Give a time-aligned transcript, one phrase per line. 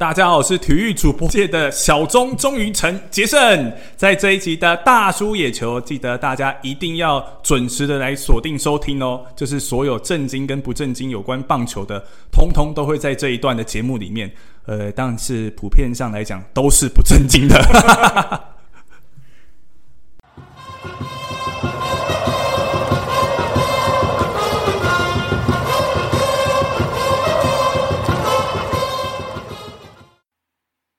[0.00, 3.70] 大家好，我是体育主播界的小钟钟于成杰森。
[3.96, 9.22] 在这一集的大叔野球，记得大家一定要准时的来锁定收听哦。
[9.36, 12.02] 就是所有正经跟不正经有关棒球的，
[12.32, 14.32] 通通都会在这一段的节目里面。
[14.64, 17.60] 呃，但是普遍上来讲，都是不正经的。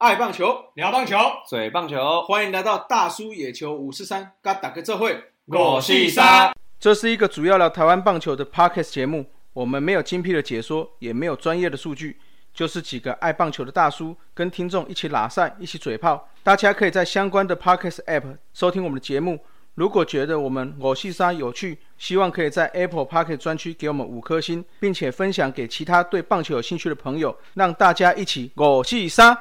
[0.02, 1.16] 爱棒球，聊棒球，
[1.48, 5.26] 嘴棒球，欢迎来到大叔野球五四三，嘎打个这会。
[5.46, 9.24] 我是三，这是一个主要聊台湾棒球的 podcast 节目。
[9.54, 12.20] 我们没有精辟的解说，也没有专业的数据，
[12.52, 16.28] 就是几个爱棒球的大叔跟听众一起拉赛，一起嘴炮。
[16.42, 19.40] 大家可以在相关的 podcast app 收听我们的节目。
[19.76, 29.38] 如果觉得我们我是三有趣，希望可以在 Apple Podcast 专区给我们五颗星，并且分享给其他对棒球有兴趣的朋友，让大家一起我是三。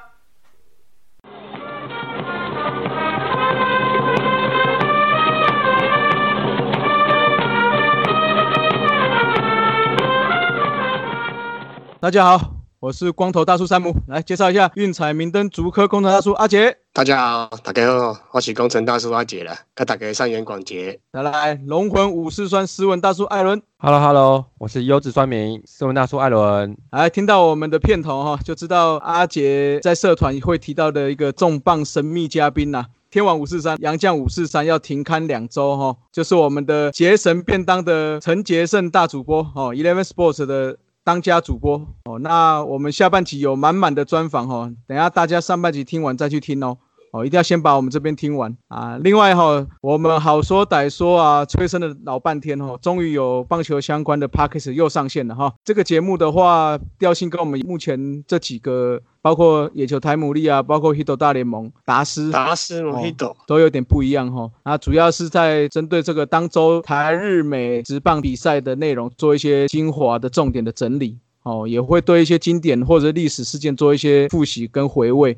[12.03, 16.75] 大家好，我是光头大叔山姆，来介绍一下运彩明灯竹科工程大叔阿杰。
[16.95, 20.99] 大家好，大家好，我是工程大叔阿杰了，跟大家三元广捷。
[21.13, 23.61] 来来，龙魂武士酸斯文大叔艾伦。
[23.77, 26.75] Hello Hello，我是优质酸民斯文大叔艾伦。
[26.93, 32.87] 来，听到我们的片头哈，就知道阿杰在社团会提到的一个重磅神秘嘉宾呐。
[33.11, 40.79] 天王五四三，杨将五四三要停刊两周哈，就是我们的杰神便当的陈杰胜大主播哦，Eleven Sports 的。
[41.03, 46.79] 当家主播哦，那我们下半集有满满的专访哦，等下大家上半集听完再去听哦，
[47.13, 48.99] 哦，一定要先把我们这边听完啊。
[49.03, 55.53] 另外哈，我们好说歹说啊，催生了老半天哦，终于有棒球相关的 p a c k a g e 又上线了哈。
[55.65, 59.01] 这个节目的话，调性跟我们目前这几个。
[59.23, 64.51] 包括野球台姆利啊，包括 Hito 大联盟达斯达斯 Hito 都有点不一样哈。
[64.65, 75.37] 那主要是在针对这个当周台日美职棒比赛的内容做一些精华的重点的整理哦，也会对一些经典或者历史事件做一些复习跟回味。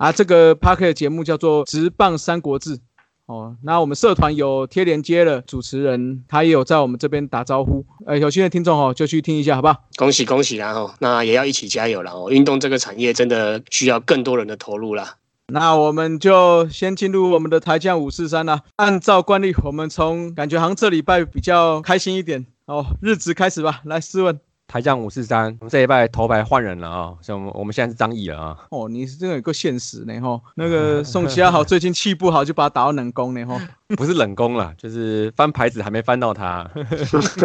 [0.00, 2.78] 啊，这个 p a r k e 节目叫做《直棒三国志》。
[3.26, 7.84] 哦，那我们社团有贴连接了主持人，他也有在我们这边打招呼。
[8.06, 9.76] 呃，有新的听众哦，就去听一下，好不好？
[9.96, 10.72] 恭喜恭喜啦！
[10.72, 12.30] 哦，那也要一起加油了哦。
[12.30, 15.16] 运动这个产业真的需要更多人的投入啦。
[15.48, 18.62] 那我们就先进入我们的台将五四三啦。
[18.76, 23.82] 按照惯例，我们从感觉好像这礼拜比较开心一点哦，日子开始吧。
[23.84, 24.40] 来，试问。
[24.70, 27.12] 台将五四三，这一拜头牌换人了啊！
[27.20, 28.56] 像我们我们现在是张毅了啊！
[28.70, 30.40] 哦，你是真的有个现实呢吼。
[30.54, 33.60] 那个 宋其亚好，最近气不好，就把他打到冷宫呢哈。
[33.96, 36.68] 不是冷宫了，就是翻牌子还没翻到他。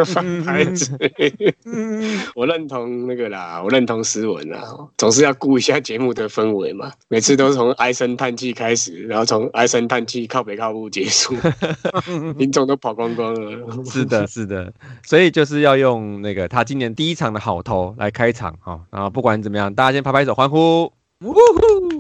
[0.06, 0.98] 翻牌子，
[2.36, 4.62] 我认同那个啦，我认同斯文啦，
[4.98, 6.92] 总是要顾一下节目的氛围嘛。
[7.08, 11.36] 每次都从唉声叹气开始，然后从唉声叹气靠北靠步结束，
[12.38, 13.84] 民众都跑光光了。
[13.86, 14.72] 是的，是的，
[15.04, 18.80] 所以就是要用那个他今年第一场的好投来开场哈。
[18.92, 20.92] 然后不管怎么样，大家先拍拍手欢呼。
[21.22, 21.40] 呜呼！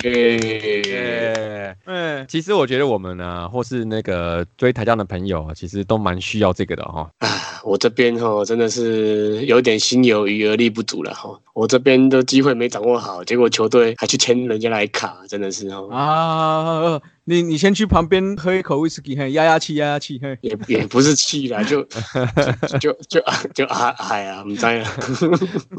[0.04, 1.76] 耶！
[1.86, 7.10] 嗯，其实我觉得我们呢，或是那个追台将的朋友，其实都蛮需要这个的哈。
[7.20, 7.30] 啊，
[7.66, 11.30] 我这边哈真的是有点心有余而力不足了哈。
[11.54, 15.90] 我这边的机会没掌握好，结果球队还去签人家来卡，真的是哦。
[15.90, 17.02] 啊！
[17.28, 21.82] 你你先去旁边喝一口威士忌，嘿，压压气，压压气，嘿，也也不是气啦，就
[22.80, 23.20] 就就
[23.54, 24.88] 就啊哎呀，唔知啦。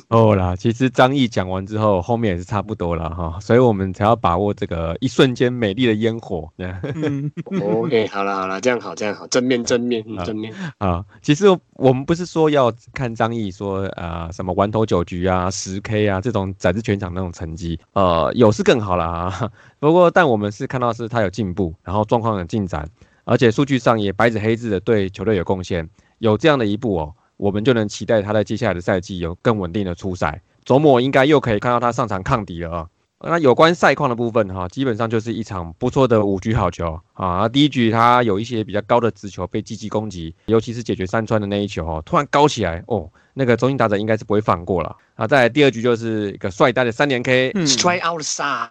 [0.08, 6.50] 哦啦，其实张毅讲完之后，后面也是差不多了哈，所以我们才要把握这个一瞬间美丽的烟火。
[6.58, 7.30] 嗯
[7.62, 11.04] ，OK，好了好了，这样好这样好，正面正面正面啊。
[11.22, 19.50] 其实我们不是说要看张毅说啊什么完投九局啊十 K 啊这种展示全场那种成绩，呃，有是更好了啊。
[19.78, 22.88] 不过，但我们是看到是他有进步，然后状况有进展，
[23.24, 25.88] 而且数据上也白纸黑字的对球队有贡献，
[26.18, 30.40] 有这样的一步哦，我们就能期待他在接下来的赛季有更稳定的出赛。
[30.64, 32.88] 周末应该又可以看到他上场抗敌了啊！
[33.28, 37.48] 那有关赛况的部分哈，基本上就是一场不错的五局好球啊。
[37.48, 44.96] 第一局他有一些比较高的直球被积极攻击，尤其是解决三川的那一球哦，突然高起来哦，那个中心打者应该是不会放过了。
[45.16, 48.68] 啊，在第二局就是一个帅呆的三连 K，strike outside，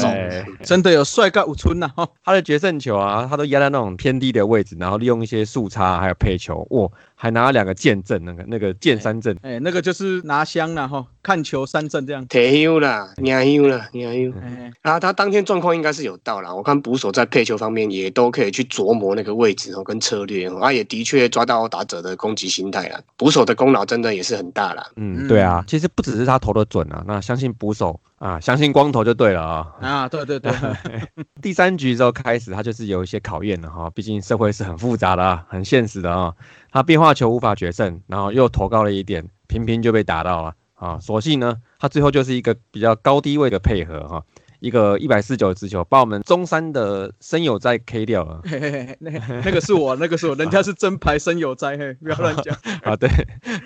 [0.00, 1.88] 对， 真的有帅盖五村呐！
[1.94, 6.88] 哈，他的决胜球啊，他都压在那种偏低的位置，然后利用一些速差还有配球，哇，
[7.22, 12.26] 还拿了两个剑阵，那个那个剑三阵，哎，那个就是拿香了哈，看球三阵这样。
[12.26, 14.32] 铁优啦，娘优啦，娘优。
[14.80, 23.00] 啊，他当天状况应该是有到了，我看捕手在配球方面也都可以去琢磨那个位置哦，跟策略哦，啊，也的确抓到打者的攻击心态了。
[23.16, 24.84] 捕手的功劳真的也是很大了。
[24.96, 25.88] 嗯，对啊，其实。
[25.94, 29.66] 不只是他投的准啊，那相信捕手啊，相信光头就对了啊。
[29.80, 30.52] 啊，对对对，
[31.42, 36.32] 第三局之后开始，他就是有一些考验了哈，毕竟社会是很复杂的啊，很现实的啊。
[36.70, 41.00] 他变化球无法决胜，然后又投高了一点，频频就被打到了啊。
[41.00, 44.22] 所幸呢，他最后就是一个比较高低位的配合哈。
[44.62, 48.40] 一个一百四九的直球，把我们中山的生有灾 K 掉了。
[48.44, 49.10] 嘿嘿嘿，那
[49.44, 52.56] 那个是我，那个是我，人家是正牌生有灾，嘿，不要乱讲。
[52.84, 53.10] 啊，对，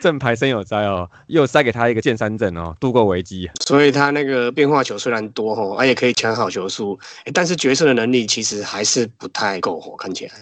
[0.00, 3.50] 正牌生有灾哦，又塞给他一个剑三阵哦，度过危机。
[3.60, 6.99] 所以他那个变化球虽然多哦，他也可以抢好球数，
[7.34, 10.32] 但是决胜的能力其实还是不太够哦，看起来。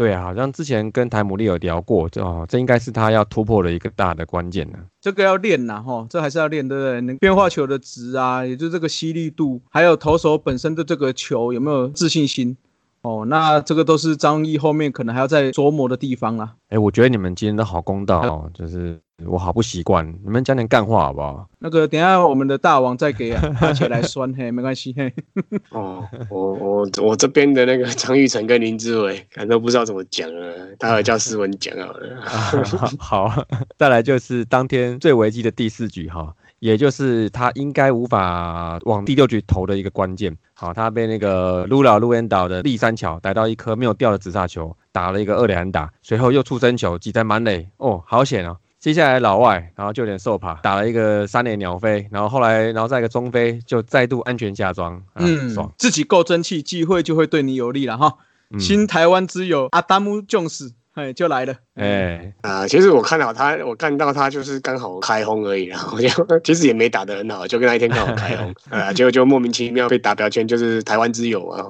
[0.00, 4.78] 对啊，好像之前跟台姆利有聊过，这哦，这应该是他要突破的一个大的关键呢。
[4.98, 7.02] 这个要练呐，哈，这还是要练，对不对？
[7.02, 12.56] 能变化球的值啊，也就是这个吸力度，还有投手本身的这个球有没有自信心。
[13.02, 16.54] 哦，那这个都是张毅后面可能还要再琢磨的地方啦。
[16.68, 21.48] 哎，我觉得你们今天都好公道哦，就是我好不习惯，你们讲点干话好不好？
[21.60, 25.10] 那个等下我们的大王再给阿杰来酸，嘿，没关系，嘿。
[25.72, 32.22] 哦，我我我这边的那个 张玉成跟林志伟，可能都不知道怎么讲了，待会叫思文讲好了。
[33.00, 33.46] 好，
[33.78, 36.34] 再来就是当天最危机的第四局哈。
[36.60, 40.34] 也就是他应该无法往第六局投的一个关键。
[40.54, 48.56] 好，他被那个卢老卢恩岛的立三桥逮到一颗没有掉的直杀球，打了一个二连打，随后又出生球挤在满垒，哦，好险哦！
[48.78, 58.16] 接下来老外，然后就有点受怕，打了一个三连鸟飞，然后后来，然后再一个中飞，就再度安全下庄，嗯，爽，自己够争气，机会就会对你有利了哈。
[58.58, 60.72] 新台湾之友阿达姆琼斯。
[61.00, 61.54] 哎，就来了。
[61.76, 66.08] 哎啊，其实我看到他，我看到他就是刚好开轰而已然后 就
[66.40, 71.64] 其实也没打得很好，就跟那一天刚好开轰啊， 结果就莫名其妙被打标签，就是台湾之友啊，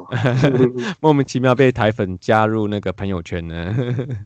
[1.00, 3.75] 莫名其妙被台粉加入那个朋友圈呢。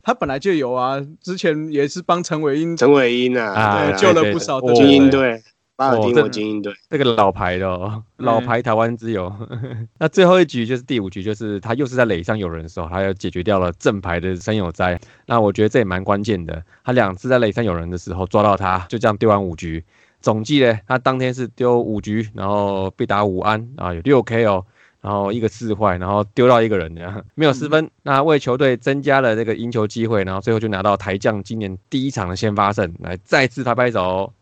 [0.03, 5.41] 他本来就有啊，之前也是帮陈伟英，陈伟英啊，救了不少精英队。
[5.77, 9.33] 巴尔的摩精英队，这个老牌的哦，老牌台湾之友。
[9.99, 14.99] 那最后一局就是第五局，就是他又是在垒上有人的时候，他又解决掉了正牌的生有灾。
[15.25, 19.83] 那我觉得这也蛮关键的，他两次在垒上有人的时候抓到他，就这样丢完五局。
[20.21, 24.65] 总计呢，他当天是丢五局，然后被打五安啊，有六 K 哦，
[25.01, 26.95] 然后一个四坏，然后丢到一个人，
[27.35, 27.91] 没有失分。
[28.01, 34.33] 那为球队增加了这个赢球机会，然后最后就拿到台将今年第一场的先发胜，来再次拍拍手。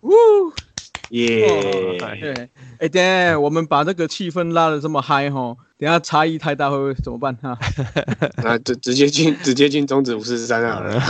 [1.09, 2.49] 耶！
[2.79, 7.57] 哎，等下我们把这个气氛拉的这么嗨哈，等下差异太大会怎么办哈？
[8.43, 11.01] 那直直接进直接进中指五四十三 好了，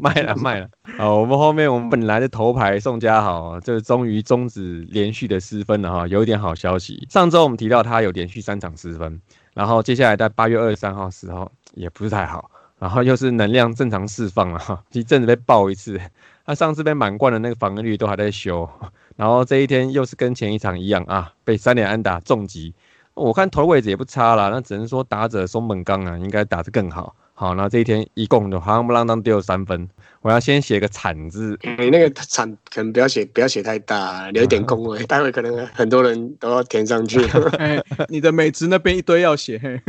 [0.00, 0.68] 卖了卖了。
[0.96, 7.06] 好，我们后面我们本来的头牌宋佳豪，这终于终止连续的失分了哈，有一点好消息。
[7.10, 9.20] 上周我们提到他有连续三场失分，
[9.54, 16.00] 然后接下来在八月二十三号时候也不是太好，然后又是能量正常释放了哈，一阵子被爆一次，
[16.46, 18.68] 他上次被满贯的那个防御率都还在修。
[19.16, 22.74] 然后这一天又是跟前一场一样啊，被三连安打重击。
[23.14, 27.14] 我看头位置也不差啦，那只能说打者松本刚啊，应该打得更好。
[27.34, 29.88] 好，那这一天一共就夯不啷当丢三分，
[30.22, 31.58] 我要先写个惨字。
[31.78, 37.20] 你那个惨可能不要写，不要写太大，留一点空位，待会可能很多人都要填上去。
[38.08, 39.82] 你的美职那边一堆要写。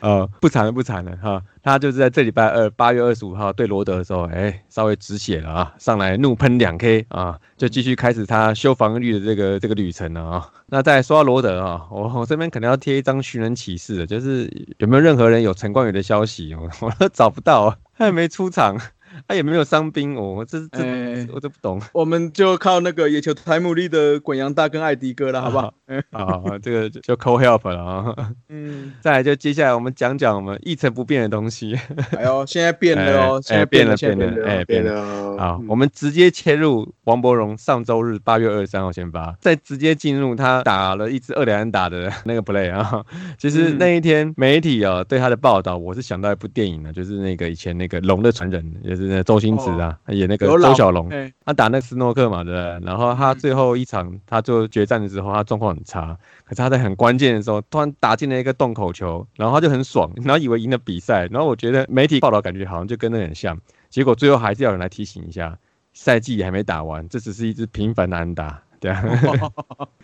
[0.00, 1.42] 呃， 不惨了，不惨了哈。
[1.62, 10.48] 他就是在这礼拜二八月二十五号对罗德的时候，哎，稍微止血了啊，上来怒喷两 K 啊，就继续开始他修防御率的这个这个旅程了啊。
[10.66, 14.48] 那再说到罗德啊，我我这边可能要贴一张寻人启事的，就是
[14.78, 16.54] 有没有任何人有陈冠宇的消息？
[16.54, 18.78] 我我都找不到，他也没出场。
[19.26, 21.80] 他也没有伤兵哦，我这这我都不懂。
[21.92, 25.74] 我们就靠那个野球台姆利的滚羊大跟艾迪哥了，好不好？
[26.12, 28.14] 好，这个就 call help 了啊。
[28.48, 31.74] 嗯，再来就接下来我们讲讲我们一成不变的东西。
[32.16, 35.36] 哎呦，现在变了哦，现在变了变了，哎变了。
[35.38, 43.04] 好，我们直接切入王伯荣上周日八月二十三号先发，再直接进入他打了一支二连打的那个 play 啊。
[43.38, 49.07] 其实那一天媒体啊对他的报道，我是想到一部电影呢，就是那个以前那个龙的传人，也是。
[49.24, 51.08] 周星驰啊，演那个周小龙，
[51.44, 52.86] 他打那斯诺克嘛，对不对？
[52.86, 63.58] 然后他最后一场，他做决战的时候，他状况很差，可是他在很关键的时候，突然打进了一个洞口球，然后他就很爽，然后以为赢了比赛，然后我觉得媒体报道感觉好像就跟那很像，
[63.90, 65.58] 结果最后还是要人来提醒一下，
[65.92, 68.62] 赛季还没打完，这只是一支平凡的安打。
[68.80, 69.02] 对啊，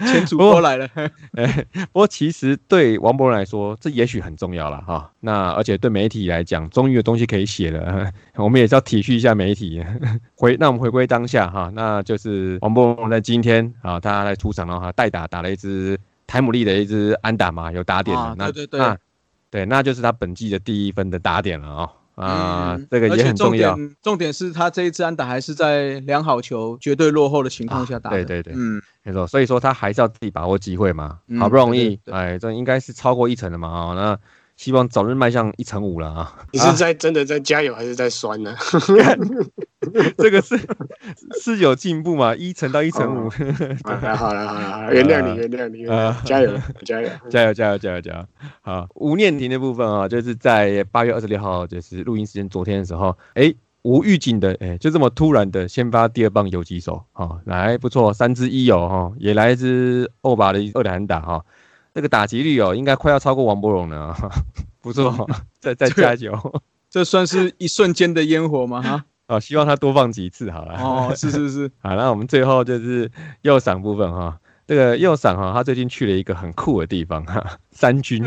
[0.00, 0.88] 前主播来了。
[1.36, 5.10] 哎，不过其实对王博仁来说，这也许很重要了哈。
[5.20, 8.10] 那而且对媒体来讲，终于有东西可以写了。
[8.36, 9.84] 我们也是要体恤一下媒体。
[10.36, 18.34] 回，那我们回归当下哈，那就是王博文在今天啊，他来出场的话，代打打了一支台姆利的一支安打嘛，有打点的。
[18.36, 18.96] 那对对对，
[19.50, 21.88] 对，那就是他本季的第一分的打点了啊。
[22.14, 23.74] 啊，嗯这个也很重要。
[23.74, 28.16] 点重点是他这一支安打还是在良好球、绝对落后的情况下打的。
[28.16, 34.18] 对对对嗯，没错，所以说他还是要自己把握机会嘛，嗯好不容易对，对对哎，这应该是超过一成的嘛啊、那
[34.56, 36.32] 希望早日迈向一成五了啊。
[36.52, 38.54] 你是在真的在加油还是在酸呢？
[40.16, 40.58] 这个是
[41.42, 42.34] 是有进步嘛？
[42.34, 43.28] 一成到一成五，
[43.84, 44.54] 好了好了好
[44.86, 45.84] 了，原谅你原谅你，
[46.26, 47.08] 加油加油！
[47.28, 48.26] 加油加油加油加油！
[48.62, 61.44] 好，吴念婷的部分啊，就是在八月二十六号，就是录音时间昨天的时候，哎，无预警的，哎，就这么突然的先发第二棒游击手，好、来不错，三支一哦，哈、也来一支欧巴的二连打哈、
[61.94, 64.16] 这个打击率哦，应该快要超过王柏荣了啊，
[64.82, 65.26] 不错，
[65.60, 66.60] 再再加油
[66.90, 68.82] 这算是一瞬间的烟火吗？
[68.82, 70.74] 哈，啊， 希望他多放几次好了。
[70.74, 73.10] 哦，是是是，好，那我们最后就是
[73.42, 74.38] 右赏部分哈。
[74.66, 78.24] 这个右赏哈，他最近去了一个很酷的地方哈，三军。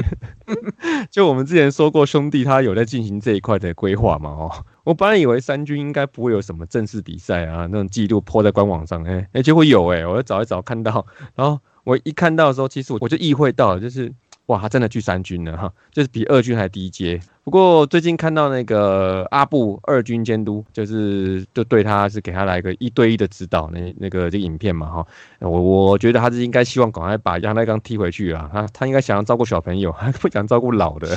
[1.09, 4.51] 就我们之前说过，兄弟他有在进行这一块的规划嘛哦。
[4.83, 14.13] 我本来以为三军应该不会有什么正式比赛啊，那种记录泼在官网上，哎、哎，结果有哎、我就找一找看到，然后我一看到的时候，其实我我就意会到了，就是
[14.47, 17.17] 哇，他真的去三军了哈，就是比二军还低阶。
[17.47, 25.07] 不过最近看到那个阿布二军监督，就是就对他是给他来个一对一的指导，那那个这个影片嘛哈，
[25.39, 31.07] 我我觉得他是应该希望赶快把杨代刚踢回去啊，他他应该想要照顾小朋友， 他不想照顾老的。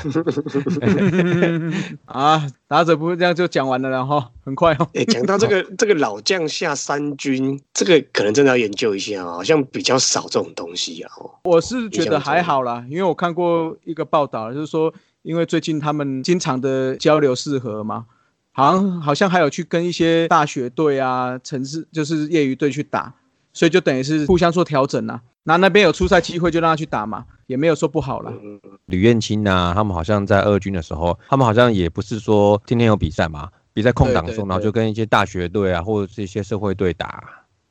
[2.06, 4.86] 啊，打者不是这样就讲完了，然后很快哦。
[4.94, 11.10] 哎，讲到这个这个老将下三军，这个可能真的要研究一下哦，好像比较少这种东西啊。
[11.18, 18.06] 哦，我是觉得还好啦，因为我看过一个报道，就是说，因为最近他们经常的交流适合嘛，
[18.52, 23.12] 好像好像还有去跟一些大学队啊、城市就是业余队去打，
[23.52, 25.20] 所以就等于是互相做调整啦。
[25.42, 28.32] 那那边有出赛机会就让他去打嘛，也没有说不好啦。
[28.42, 37.24] 嗯，吕彦青啊，他们好像在二军的时候，他们好像也不是说天天有比赛嘛，比赛空档的时候，对对然后就跟一些大学队啊，或者是一些社会队打，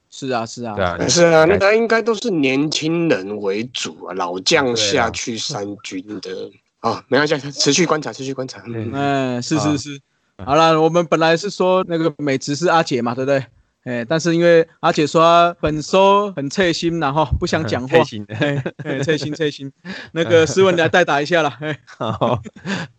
[0.09, 6.49] 是啊，是啊，对啊，是啊，那个应该都是年轻人为主啊，老将下去三军的
[6.79, 8.61] 啊，没关系，持续观察，持续观察。
[8.65, 9.99] 嗯哎，是啊是是。
[10.45, 13.45] 好了，我们本来是说那个美职是阿姐嘛，对不对？
[13.85, 18.25] 哎，但是因为阿姐说她本收很脆心，然后不想讲话开， 心。
[19.03, 19.71] 脆心脆心。
[20.11, 21.49] 那个斯文你来代打一下了。
[21.61, 22.41] 哎， 好，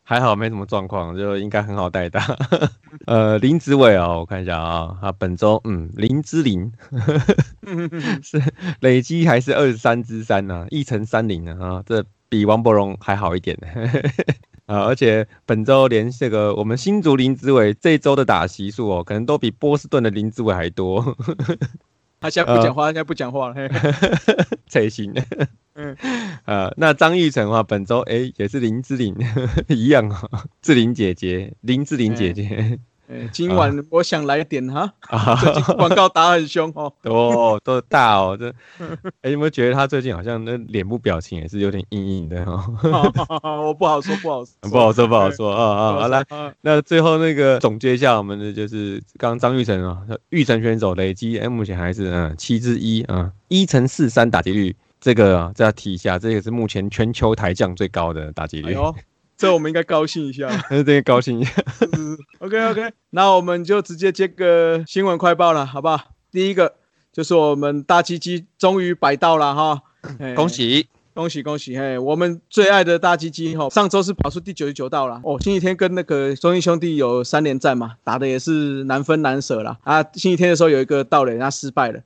[0.03, 2.27] 还好没什么状况，就应该很好代打。
[3.07, 6.73] 呃，林子伟啊，我看一下啊，他本周嗯零之零
[8.23, 8.43] 是
[8.81, 13.55] 累积还是二十三之三呢，一乘三零呢啊，这比王柏荣还好一点
[14.65, 21.17] 啊， 而且本周连这个我们新竹林子伟这周的打席数哦，可能都比波士顿的林子伟还多，
[22.21, 23.55] 他现在不讲话，他现在不讲话了。
[23.55, 23.69] 嘿
[24.69, 25.13] 才行。
[25.75, 25.97] 嗯，
[26.47, 29.15] 呃，那张玉成的话，本周哎也是林志玲
[29.69, 32.79] 一样啊、哦，志玲姐姐，林志玲姐姐。
[33.11, 34.93] 哎，今晚我想来点哈，
[35.77, 36.93] 广告打很凶哦。
[37.03, 38.55] 哦，都大哦，这，
[39.23, 42.63] 哎，有没有觉得他最近好像那脸部表情也是有点硬硬的 哦？
[43.67, 45.93] 我不好说，不好说， 不好说，不好说啊啊！
[46.03, 46.53] 好来，啊。
[46.61, 49.99] 那最后那个总结一下，我们的就是刚刚张玉成啊，
[50.29, 58.77] 玉成选手累积，哎，目前还是嗯七之一啊，一乘四三打击率，这个啊，再要提一下，这个是目前全球台将最高的打击率，
[59.41, 60.47] 这我们应该高兴一下。
[60.69, 61.53] 这个高兴一下。
[62.41, 65.99] OK OK，那我们就直接接个新闻快报了，好不好？
[66.31, 66.75] 第一个
[67.11, 69.83] 就是我们大鸡鸡终于摆到了哈，
[70.19, 70.87] 哎恭喜！
[71.15, 71.77] 恭喜恭喜！
[71.77, 75.41] 嘿，我们最爱的大鸡鸡哈，上周是跑出第九十九道了哦。
[75.41, 79.79] 星期天跟那个中英兄弟有三连战嘛，打的也是难分难舍啦。
[79.85, 80.03] 啊。
[80.13, 82.01] 星期天的时候有一个盗垒，他失败了，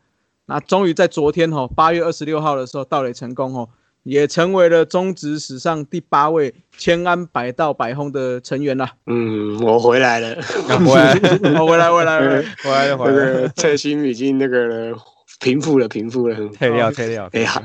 [0.47, 3.69] 那终于在昨天哈，八月二十六号的时候盗垒成功哦，
[4.05, 8.93] 也成为了中职史上第八位千安百道百轰的成员啦。
[9.07, 10.41] 嗯，我回来了，
[10.87, 11.19] 回来，
[11.59, 14.97] 我，回来回来回来，回来蔡心已经那个了
[15.41, 16.37] 平复了，平复了。
[16.51, 17.29] 退掉，退掉。
[17.33, 17.63] 哎喊，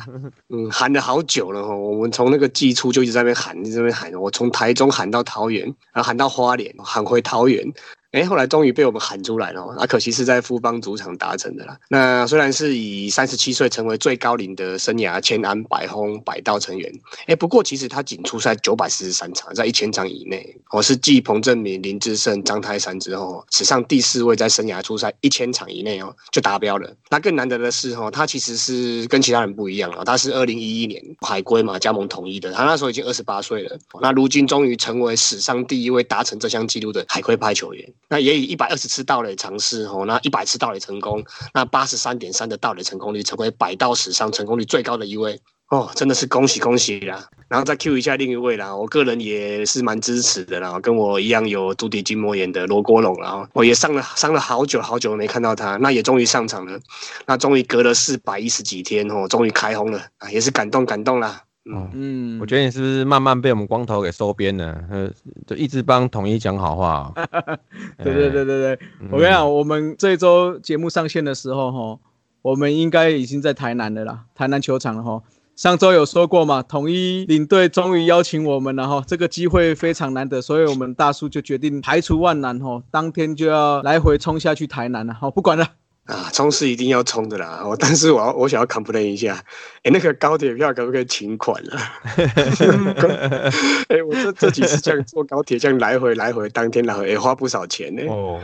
[0.50, 1.76] 嗯，喊了好久了哈。
[1.76, 4.14] 我们从那个季初就一直在那边喊，一直在那边喊。
[4.16, 7.64] 我从台中喊到桃园，然后喊到花莲，喊回桃园。
[8.12, 11.78] 哎，后来终于被我们喊出来了哦，啊，可惜是在富邦主场达成的啦。
[11.90, 16.92] 那虽然是以三十七岁成为最高龄的生涯千安百轰百道成员，
[17.28, 26.92] 哎，不过其实他仅出赛九百四十三场，在一千场以内，哦，是继彭振明、林志胜、张泰山之后，史上第四位在生涯出赛一千场以内哦就达标了。
[27.12, 33.78] 那更难得的是哦，他其实是跟其他人不一样哦，他是二零一一年海归嘛加盟统一的，他那时候已经二十八岁了。
[34.02, 37.88] 那如今终于成为史上第一位达成这项纪录的海归派球员。
[38.10, 41.24] 那也以一百二十次盗垒尝试哦，那一百次盗垒成功，
[41.54, 45.40] 那八十三点三的盗垒成功率，成为百道史上成功率最高的一位
[45.70, 47.30] 哦，真的是恭喜恭喜啦！
[47.48, 56.80] 然后再 Q 一下另一位啦，我个人也是蛮支持的啦，跟我一样有足底筋膜炎的罗国龙，然后我也上了上了好久好久没看到他，那也终于上场了，
[57.28, 61.44] 那终于隔了四百一十几天哦，终于开轰了啊，也是感动感动啦。
[61.72, 64.84] 嗯嗯，我觉得你是不是慢慢被我们光头给收编了？
[64.90, 65.10] 呃，
[65.46, 67.14] 就一直帮统一讲好话。
[68.04, 68.80] 对对对对对，
[69.12, 72.00] 我跟你讲，我们这周节目上线的时候哈，
[72.42, 75.22] 我们应该已经在台南的啦，台南球场了哈。
[75.56, 85.14] 上周有说过嘛，统一领队终于邀请我们了哈，这个机会非常难得，所以我们大叔就决定排除万难哈，当天就要来回冲下去台南了。
[85.14, 85.68] 好，不管了。
[86.10, 87.62] 啊，冲是一定要冲的啦！
[87.64, 89.40] 我但是我要我想要 complain 一下，
[89.84, 92.02] 哎，那个高铁票可不可以请款啊？
[93.90, 98.02] 哎，我这这几次这样坐高铁，这样来回来回，当天来回也花不少钱呢。
[98.08, 98.40] 哦，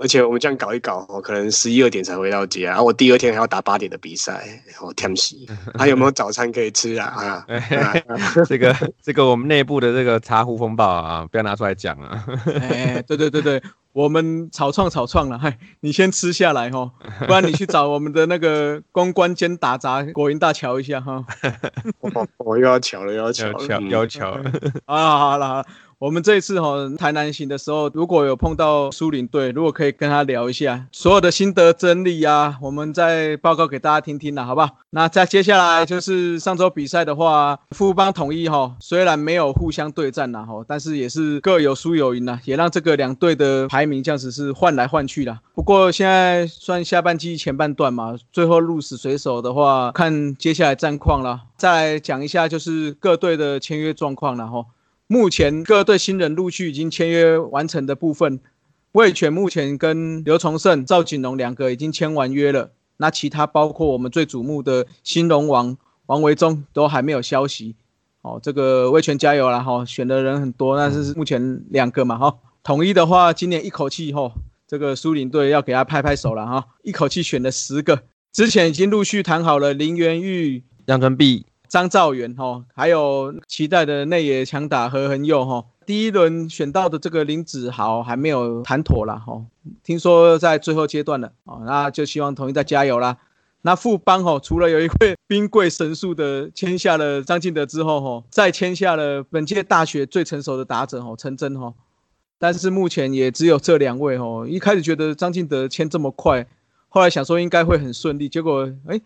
[0.00, 5.36] 而且我们这样搞一搞，可能十一二点才回到家，然后我第二天还要打八点的比赛，我天死！
[5.78, 7.44] 还有没有早餐可以吃啊？
[7.46, 7.46] 啊，
[8.48, 12.24] 这个这个我们内部的这个茶壶风暴啊，不要拿出来讲啊！
[12.62, 13.62] 哎，对对对对。
[13.98, 16.88] 我们草创草创了，嗨，你先吃下来哈，
[17.26, 21.24] 不然你去找我们的那个公关兼打杂国营大桥一下哈。
[22.36, 24.52] 我 又要巧了，又要巧了，要巧了
[24.86, 25.18] 啊！
[25.18, 25.66] 好了。
[26.00, 34.70] 我们这一次哈台南行的时候，如果有碰到苏林队，如果可以跟他聊一下所有的心得真理呀，我们再报告给大家听听了，好不好？
[34.90, 45.36] 那再接下来就是上周比赛的话，富邦统一哈，虽然没有互相对战呐哈，但是也是各有输有赢呐，也让这个两队的排名这样子是换来换去的。
[45.52, 51.40] 不过现在算下半季前半段嘛，最后鹿死谁手的话，看接下来战况了。
[51.56, 54.64] 再来讲一下就是各队的签约状况了哈。
[55.10, 58.40] 目前各队新人陆续已经签约完成的部分，
[58.92, 62.72] 魏权目前跟刘崇胜、赵景龙两个已经签完约了。
[62.98, 67.74] 那其他包括我们最瞩目的新龙王王维忠都还没有消息。
[68.20, 72.36] 哦，这个魏权加油了哈，选的人很多，但是目前两个嘛哈。
[72.62, 74.30] 统一的话，今年一口气哈，
[74.66, 81.46] 这个苏宁队要给他拍拍手了哈，一口气选了十个，之前已经陆续谈好了林元玉、杨春碧。
[81.68, 89.44] 张兆元哈，还有期待的内野强打何恒佑哈，第一轮选到的这个林子豪还没有谈妥了哈，
[89.84, 93.18] 听说在最后阶段了哦，那就希望统一再加油啦。
[93.62, 101.74] 那副帮哈，除了有一位兵贵神速的签下了张进德之后哈，再签下了本届大学最成熟的打者哈陈真哈，
[102.38, 106.46] 但是目前也只有这两位哈，一开始觉得张进德签这么快，
[106.88, 108.98] 后来想说应该会很顺利，结果哎。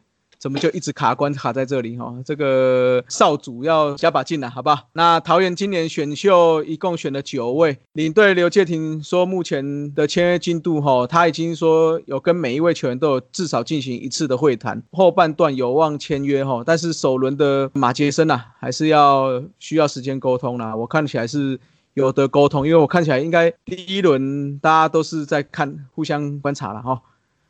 [0.42, 2.12] 怎么就一直卡关卡在这里哈？
[2.24, 4.88] 这个少主要加把劲了，好不好？
[4.94, 16.64] 那桃园今年选秀一共选了九位，领队刘介廷说，目前的签约进度哈，他已经说有跟每一位球员都有至少进行一次的会谈，后半段有望签约哈。
[16.66, 20.74] 但是首轮的马杰森呐，还是要需要时间沟通啦。
[20.74, 21.60] 我看起来是
[21.94, 27.00] 有的沟通，因为我看起来应该第一轮大家都是在看互相观察了哈。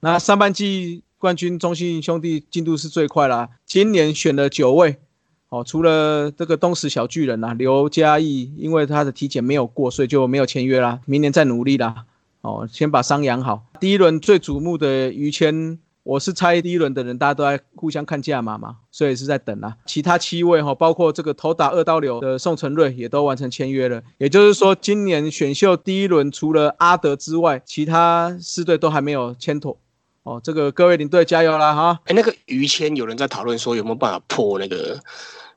[0.00, 1.02] 那上半季。
[1.22, 4.96] 冠军中信兄弟进度是最快啦，今年选了九位，
[5.50, 12.06] 哦，除了这个东石小巨人呐，刘嘉义，因为他的体检没有过，所以就没有签约啦，明年再努力啦，
[12.40, 13.64] 哦，先把伤养好。
[13.78, 19.76] 第一轮最瞩目的于谦，我是猜第一轮的人大家都在互相看价码嘛，所以是在等啊。
[19.87, 29.78] 其他七位哈，包括这个头打二刀流的宋承瑞也都完成签约了，也就是说今年选秀第一轮除了阿德之外，其他四队都还没有签妥。
[30.24, 32.00] 哦，这个各位领队加油啦哈！
[32.04, 34.96] 哎，那个于谦有人在讨论说有没有办法破那个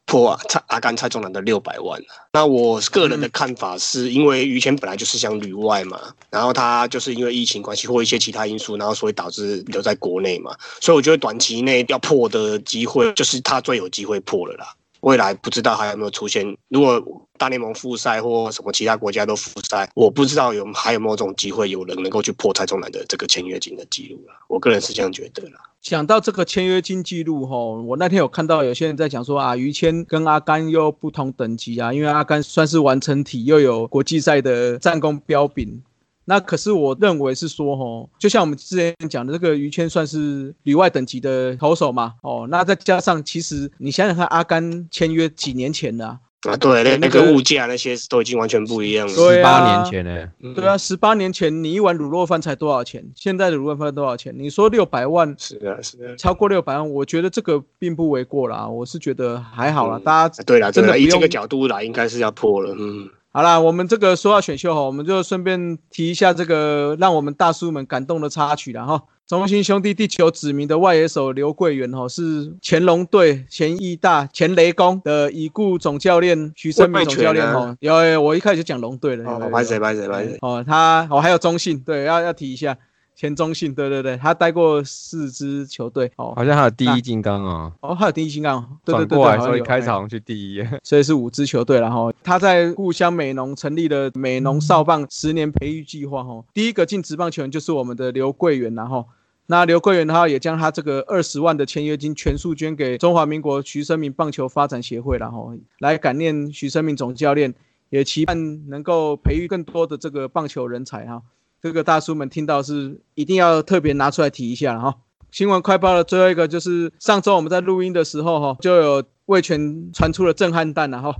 [0.05, 2.01] 破啊蔡阿甘蔡中南的六百万
[2.33, 5.99] 那我个人的看法是因为于谦本来就是想旅外嘛，
[6.31, 14.73] 然后他就是因为疫情关系或一些其他因素，然后所以导致留在国内嘛，所以我觉得短期内要破的机会就是他最有机会破了啦。
[15.05, 16.99] 未来不知道还有没有出现，如果
[17.37, 24.33] 大联盟复赛或什么其他国家都复赛，我不知道有还有没有这种机会，有人能够去破蔡中南的这个签约金的记录了。
[24.47, 25.59] 我个人是这样觉得啦。
[25.79, 35.83] 讲到这个签约金记录哈，我那天有看到有些人在讲说啊，于谦跟阿甘又不同等级啊，因为阿甘算是完成体，又有国际赛的战功标炳。
[36.25, 53.03] 那可是我认为是说，吼，就像我们之前讲的，这个于谦算是里外等级的投手嘛，哦，那再加上其实你想想看，阿甘签约几年前的啊，对，那那个物价那些都已经完全不一样了，十八年前呢，对啊，十八年前你一碗卤肉饭才多少钱？
[53.15, 54.33] 现在的卤肉饭多少钱？
[54.35, 63.09] 你说六百万，是的，是的，超过六百万，我觉得这个并不为过啦，我是觉得还好啦，大家对啦，真的以这个角度来，应该是要破了，嗯。
[63.35, 69.03] 好啦，我们这个说到选秀哈，我们就顺便提一下这个让我们大叔们感动的插曲了哈。
[69.27, 77.75] 中信兄弟第九指名的外野手刘桂元哈，是前龙队、前义大、前雷公的已故总教练徐胜明总教练哈。
[77.81, 79.29] 有有，我一开始就讲龙队了。
[79.29, 80.37] 哦，拜谁拜谁拜谁。
[80.39, 82.77] 哦，他哦还有中信，对，要要提一下。
[83.15, 99.07] 前中信，对对对，他待过四支球队，哦，好像还有第一金刚哦，哦，还有第一金刚，转过来所以开场去第一，所以是五支球队然后他在故乡美浓成立了美浓少棒十年培育计划，哈，第一个进职棒球员就是我们的刘桂元，然后
[99.45, 107.53] 那刘桂元他也将他这个二十万的签约金全数捐给中华民国徐生明棒球发展协会，然后来感念徐生明总教练，
[107.89, 111.21] 也期盼能够培育更多的这个棒球人才，哈。
[111.61, 114.95] 这个大叔们听到是一定要特别拿出来提一下哈。
[115.31, 121.13] 新闻快报的最后一个就是上周我们在录音的时候哈，就有魏全传出了震撼弹了哈，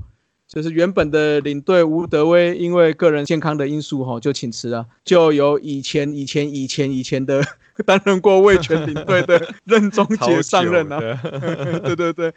[0.48, 7.44] 就是原本的领队吴德威因为个人健康的因素哈就请辞了，就有以前以前以前以前的
[7.86, 11.00] 担任过魏全领 队的任中杰上任啊。
[11.84, 12.34] 对 对对。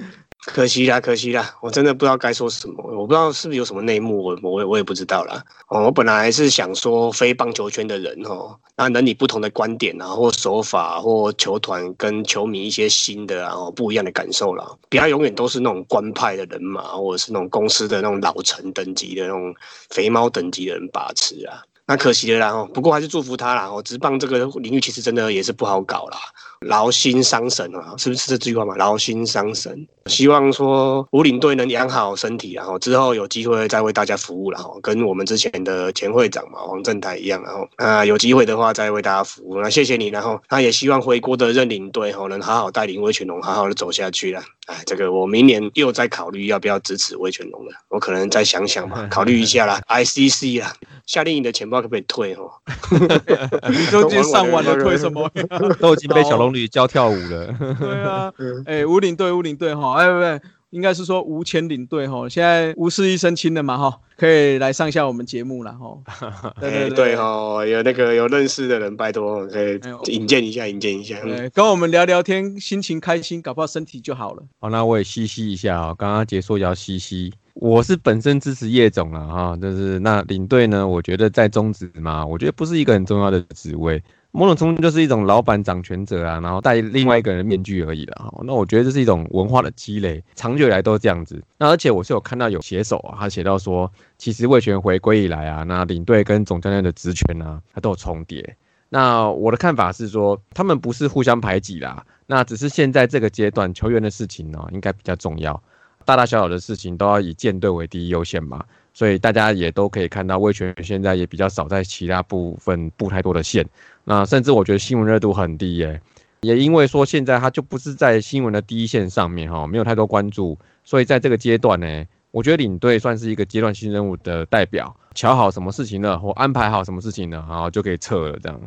[0.47, 5.43] 可惜啦，可惜啦，我真的不知道该说什么，我不知道是不是有什么内幕，我我我也不知道啦。
[5.67, 14.65] 哦，我本来是想说非棒球圈的人哦，那能以不同的观点啊，或手法，或球团跟球迷一些新的然后不一样的感受啦。
[14.89, 19.53] 不要永远都是那种官派的人马，或者是那种公司的那种老臣等级的那种
[19.91, 21.61] 肥猫等级的人把持啊。
[21.89, 23.67] 那可惜了啦，哦，不过还是祝福他啦。
[23.67, 26.19] 哦，直棒这个领域其实真的也是不好搞啦。
[26.61, 28.75] 劳心伤神啊，是不是这句话嘛？
[28.77, 39.61] 劳心伤神，希望说吴领队能养好身体，然后之后有机会再为大家服务，然后跟我们之前的前会长嘛黄正台一样，然后啊有机会的话再为大家服务。
[39.61, 44.43] 那谢谢你，然后他也希望回国的任领队哈能好好带领威权龙好好的走下去了。
[44.67, 49.81] 哎，这个我明年又在考虑要不要支持威权龙了，我可能再想想吧，考虑一下啦。
[49.89, 50.73] ICC 啊，
[51.07, 52.51] 夏令营的钱包可不可以退哦？
[53.71, 55.31] 你都已经上完了， 退什么？
[55.81, 56.48] 都已经被小龙。
[56.51, 58.33] 女教跳舞了， 对啊，
[58.67, 66.53] 哎，吴领队，吴领队哈，哎不对，应该是说吴前领队哈，现在吴事一身轻的嘛哈，可以来上一下我们节目了哈。
[66.61, 71.17] 对对对哈，有那个有认识的人，拜托可以引荐一下，引荐一下，
[71.55, 74.43] 跟我们聊聊天，心情开心，搞不好身体就好了。
[74.61, 77.33] 好，那我也嘻嘻一下啊，刚刚结束也要嘻嘻。
[77.55, 84.01] 我是本身支持叶总了哈，就是那领队呢，我觉得在中职嘛，我觉得不是一个很重要的职位。
[84.39, 88.41] 某种程度就是一种老板掌权者啊，然后戴另外一个人面具而已了哈。
[88.45, 91.43] 那我觉得这是一种文化的积累，长久以来都是这样子。
[91.59, 98.57] 那而且我是有看到有写手啊，他写到说，其实魏权回归以来啊，那领队跟总教练的职权呢，他都有重叠。
[98.89, 105.61] 那我的看法是说，他们不是互相排挤啦，那只是现在这个阶段球员的事情呢，应该比较重要，
[106.05, 108.65] 大大小小的事情都要以舰队为第一优先嘛。
[108.99, 113.65] 所以大家也都可以看到，魏权现在也比较少在其他部分布太多的线。
[114.03, 116.01] 那甚至我觉得新闻热度很低耶，
[116.41, 128.61] 也因为说现在他就不是在新闻的第一线上面哈，没有太多关注，所以在这个阶段呢，我觉得领队算是一个阶段性任务的代表，瞧好什么事情了，或安排好什么事情了，然后就可以撤了这样。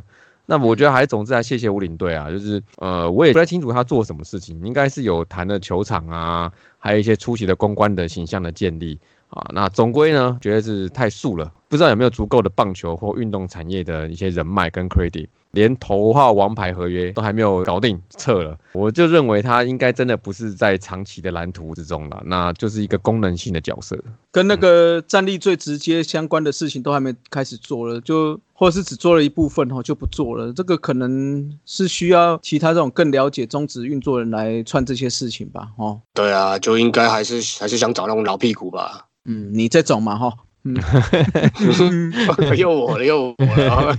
[0.46, 8.98] 那我觉得还总之还谢谢吴领队啊，就是呃我也不太清楚他做什么事情，应该是有谈的球场啊，还有一些出席的公关的形象的建立。
[9.32, 18.58] 啊，那总归呢，觉得是太素了，不知道有没有足够的棒球或运动产业的一些人脉跟 credit，连头号王牌合约都还没有搞定，撤了。
[18.74, 23.98] 我就认为他应该真的不是在长期的蓝图之中了，那就是一个功能性的角色，
[24.34, 30.52] 跟那个战力最直接相关的事情都还没开始做了，就或者是只做了一部分哈，就不做了。
[30.52, 36.02] 这个可能是需要其他这种更了解中职运作人来串这些事情吧，哦。
[36.14, 39.08] 对啊，就应该还是还是想找那种老屁股吧。
[39.24, 40.38] 嗯，你这种嘛，哈，嗯，
[42.56, 43.98] 又我了，又我了。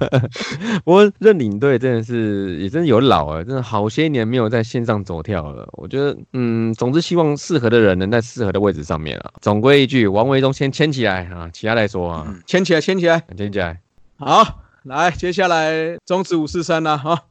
[0.82, 5.68] 不过认领队真的是也真的有老了，真的好些年没有在线上走跳了。
[5.72, 9.30] 我觉得，嗯，总之希望适合的人能在适合的位置上面啊。
[9.42, 13.78] 总归一句，王维忠先牵起来啊，其他来说啊，牵起来，牵起来，牵起来。
[14.16, 17.24] 好，来，接下来中指五四三了哈。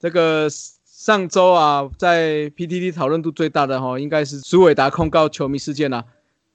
[0.00, 0.48] 这个
[0.86, 6.04] 上周啊，在 PTT 讨论度最大的哈，应该是苏伟达控告球迷事件啊。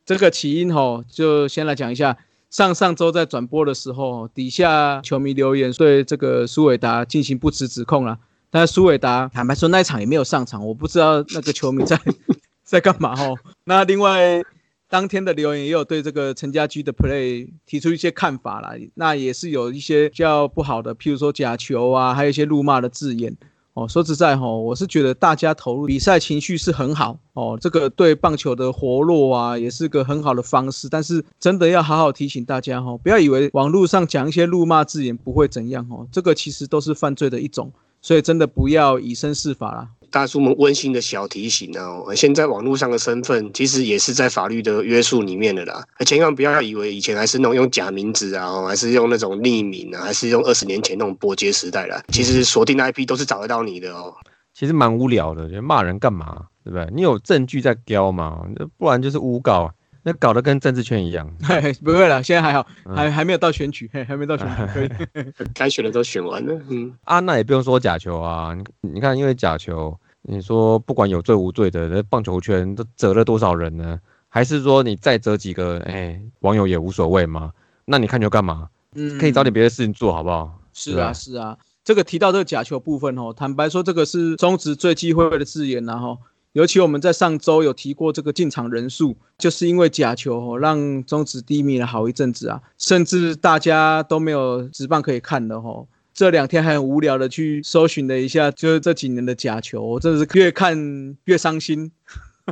[0.06, 2.18] 这个起因吼，就先来讲一下。
[2.50, 8.20] 上上周在转播的时候，底下球迷留言对这个苏伟达进行不实指控了。
[8.52, 12.00] 但是苏伟达坦白说，那一场也没有上场，我不知道那个球迷在
[12.64, 13.36] 在干嘛吼。
[13.64, 14.40] 那另外
[14.88, 23.36] 当天的留言也有对这个陈家驹的 play 提出一些看法啦，那也是有一些较不好的，譬如说假球啊，还有一些辱骂的字眼。
[23.74, 30.88] 哦，说实在哈，我是觉得大家投入比赛情绪是很好哦，这个对棒球的活络啊，也是个很好的方式。
[30.88, 37.72] 但是真的要好好提醒大家哈，不要以为网络上讲一些辱骂字眼不会怎样哦，这个其实都是犯罪的一种。
[38.04, 39.88] 所以真的不要以身试法啦。
[40.12, 54.14] 大叔们温馨的小提醒啊，现在网络上的身份其实也是在法律的约束里面的啦，千万不要以为以前还是那种用假名字啊，还是用那种匿名啊，还是用二十年前那种拨接时代啦，其实锁定 IP 都是找得到你的哦。
[54.54, 56.44] 其实蛮无聊的，骂人干嘛？
[56.64, 56.88] 对不对？
[56.94, 58.46] 你有证据在交嘛？
[58.78, 61.28] 不然就是诬告，那搞得跟政治圈一样。
[61.84, 64.90] 不会了，现在还好，还还没有到选举，还没到选举，可以，
[65.56, 66.62] 该选的都选完了。
[66.70, 69.98] 嗯啊，那也不用说假球啊，你你看，因为假球。
[70.26, 74.00] 你说不管有罪无罪的，棒球圈都折了多少人呢？
[74.30, 77.52] 还是说你再折几个，哎，网友也无所谓吗？
[77.84, 78.70] 那你看球干嘛？
[78.96, 80.58] 嗯，可以找点别的事情做好不好？
[80.72, 81.58] 是啊，是啊。
[81.84, 86.18] 这个提到这个假球部分哦，坦白说，这个是中职最忌讳的字眼然后，
[86.54, 95.86] 尤其我们在上周有提过这个进场人数，就是因为假球哦，让中指低迷了好一阵子啊，甚至大家都没有直棒可以看的哦。
[96.14, 101.92] 这两天还很无聊的去搜寻了一下，就是这几年的假球，我真的是越看越伤心，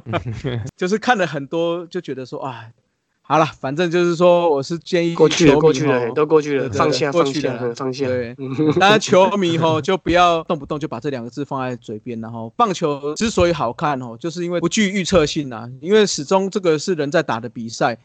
[0.75, 2.65] 就是看了很多就觉得说啊，
[3.31, 8.05] 好了，反正就是说我是建议过去了，过去了，都过去了，放下，放下，放下。
[8.05, 8.35] 对，
[8.77, 17.97] 当然球迷吼 就不要动不动就把这两个字放在嘴边，然后棒球之所以好看吼，就是因为不具预测性啊，因为始终这个是人在打的比赛。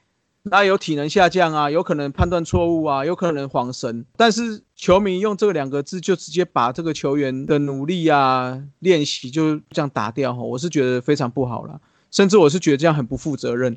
[0.45, 4.07] 那有体能下降啊，有可能判断错误啊，有可能晃神。
[4.17, 11.81] 但是球迷用这两个字就直接把这个球员的努力啊、练习就这样打掉吼，我是觉得非常不好了，
[12.13, 13.77] 甚至我是觉得这样很不负责任。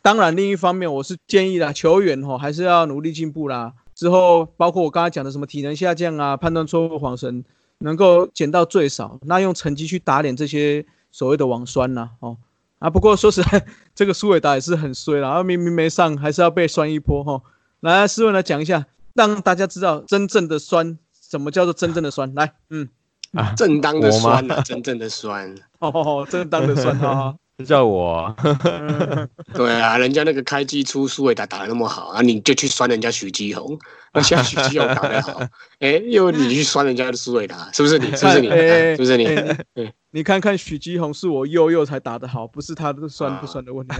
[0.00, 3.72] 当然，另一方面我是建议啦，球员吼还是要努力进步啦。
[3.94, 7.44] 之后包括我刚才讲的什么体能下降啊、判断错误、晃神，
[7.78, 9.18] 能够减到最少。
[9.22, 12.36] 那用成绩去打脸这些所谓的网酸呐，哦。
[12.78, 17.42] 啊，不过说实在，这个苏伟达也是很衰了，啊，明明没上，还是要被酸一波哈。
[17.80, 22.32] 来，思文来讲一下，让大家知道真正的酸，什么叫做真正的酸？
[22.36, 22.88] 来，嗯，
[23.32, 27.34] 啊，正当的酸，真正的酸， 哦，正当的酸哈。
[27.64, 28.32] 叫我，
[29.52, 33.76] 对啊，人家那个开机出苏伟达打的那么好啊，你就去酸人家许基宏，
[34.12, 35.40] 那现在许基宏打的好，
[35.80, 38.06] 哎，又你去酸人家的苏伟达，是不是你？
[38.16, 38.48] 是不是你？
[38.48, 39.90] 是不是你？
[40.12, 43.96] 你看看许基宏是我悠悠才打的好，不是他的酸不酸的问题。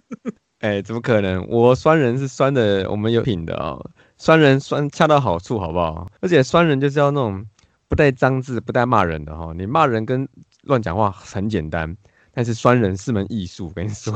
[0.60, 1.48] 哎，怎么可能？
[1.48, 3.82] 我酸人是酸的，我们有品的哦，
[4.18, 6.06] 酸人酸恰到好处，好不好？
[6.20, 7.46] 而且酸人就是要那种
[7.88, 10.28] 不带脏字、不带骂人的哈，你骂人跟
[10.64, 11.96] 乱讲话很简单。
[12.32, 14.14] 但是酸人是门艺术，我跟你说，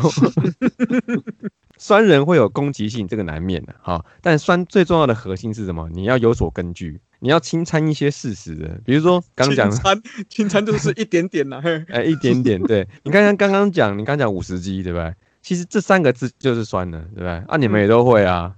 [1.77, 4.05] 酸人会有攻击性，这个难免的哈。
[4.22, 5.88] 但酸最重要的核心是什么？
[5.92, 12.62] 你要有所根据，你要清参一些事实的，比如说刚讲清参，清参就是一点点呐，哎，一点点。
[12.62, 15.12] 对你刚刚刚刚讲，你刚讲五十级，对不对？
[15.42, 17.31] 其实这三个字就是酸的，对不对？
[17.48, 18.55] 啊，你们也都会啊。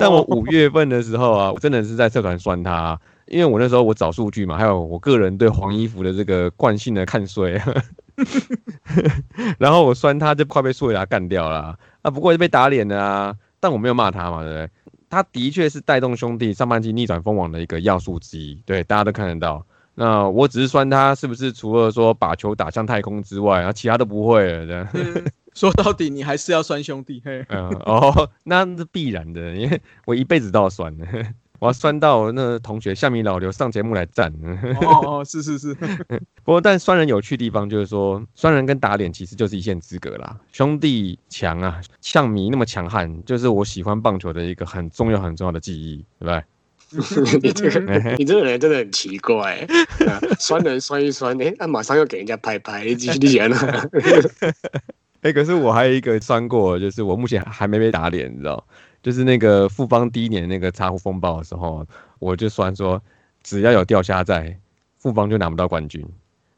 [0.00, 7.62] 但我五月份的时候啊，我真的是在社团酸他，因为我那时候我找数据嘛，还有我个人对黄衣服的这个惯性的看衰。
[9.58, 12.10] 然后我酸他就快被苏伟达干掉了啊！
[12.10, 13.36] 不过就被打脸了啊！
[13.60, 14.70] 但我没有骂他嘛，对不对？
[15.08, 19.64] 他的确是带动兄弟上半季逆转封王的一个要素之一，对，大家都看得到。
[19.94, 24.66] 那我只是酸他是不是除了说把球打向太空之外，然后其他都不会了？
[24.66, 24.88] 这样
[25.54, 27.22] 说到底，你还是要酸兄弟。
[27.24, 31.06] 嘿嗯哦，那是必然的，因为我一辈子都要酸的。
[31.58, 34.32] 我要酸到那同学夏米老刘上节目来赞。
[34.80, 35.74] 哦哦，是是 是。
[36.44, 40.36] 不过，但酸人有趣地方就是说，酸人跟打脸其实就是一线之隔啦。
[40.52, 46.42] 兄弟强啊，像米那么强悍，就是我喜欢棒球的一个很重要很重要的记忆，对不对？
[47.42, 47.80] 你这个
[48.16, 49.66] 你这个人真的很奇怪，
[50.38, 53.90] 酸人酸一酸，哎，那马上又给人家拍拍，你继续讲了。
[55.22, 58.64] 哎，可是我还有一个酸过，就是我目前还没被打脸，你知道。
[59.06, 61.86] 就是那个富邦第一年那个茶壶风暴的时候，
[62.18, 63.00] 我就算说，
[63.40, 64.58] 只要有钓虾在，
[64.98, 66.04] 富邦就拿不到冠军。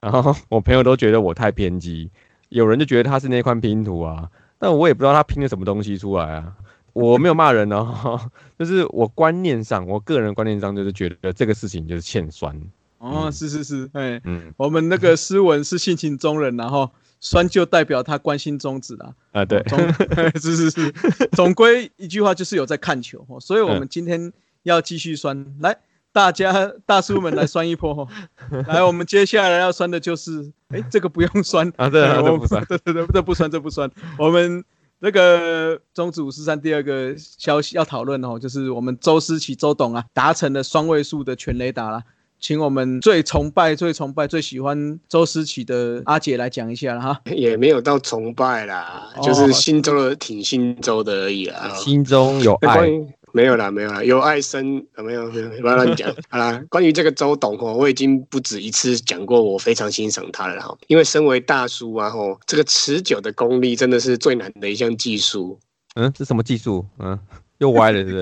[0.00, 2.10] 然后我朋友都觉得我太偏激，
[2.48, 6.54] 有人就觉得他是那块拼图啊，但我也不知道他拼了什么东西出来啊。
[6.94, 8.18] 我没有骂人哦，
[8.58, 12.58] 就是我观念上，我个人观念上就是觉得这个事情就是欠酸。
[12.96, 16.90] 哦，是是是，哎，嗯，我们那个诗文是性情中人，然后。
[17.20, 19.14] 酸就代表他关心宗旨啦。
[19.32, 19.62] 啊，对，
[20.40, 20.92] 是是是，
[21.32, 25.76] 总归一句话就是有在看球，所以我们今天要继续酸，来，
[26.12, 28.08] 大家大叔们来酸一波，
[28.66, 31.72] 来，我们接下来要酸的就是，哎，这个不用酸。
[31.76, 34.64] 啊，对，这不酸， 对对对，这不酸，这不酸，我们
[35.00, 42.02] 那个中指五四三第二个消息要讨论哦，就是我们周思齐周董啊达成了双位数的全雷打了。
[42.40, 47.20] 请我们最崇拜、最崇拜、最喜欢周思齐的阿姐来讲一下了哈。
[47.26, 51.72] 也没有到崇拜啦，就是心中的挺心中的而已啦。
[51.74, 52.88] 心中有爱，
[53.32, 56.14] 没有啦，没有啦，有爱生啊，没有没有，不要乱讲。
[56.30, 60.76] 好啦，关于这个周董哦，我已经不止一次讲过，我非常欣赏他了哈。
[60.86, 65.58] 因为身为大叔啊吼，这个持久的功力真的是最难的一项技术。
[65.96, 66.86] 嗯，是什么技术？
[67.00, 67.18] 嗯，
[67.58, 68.18] 又歪了，对不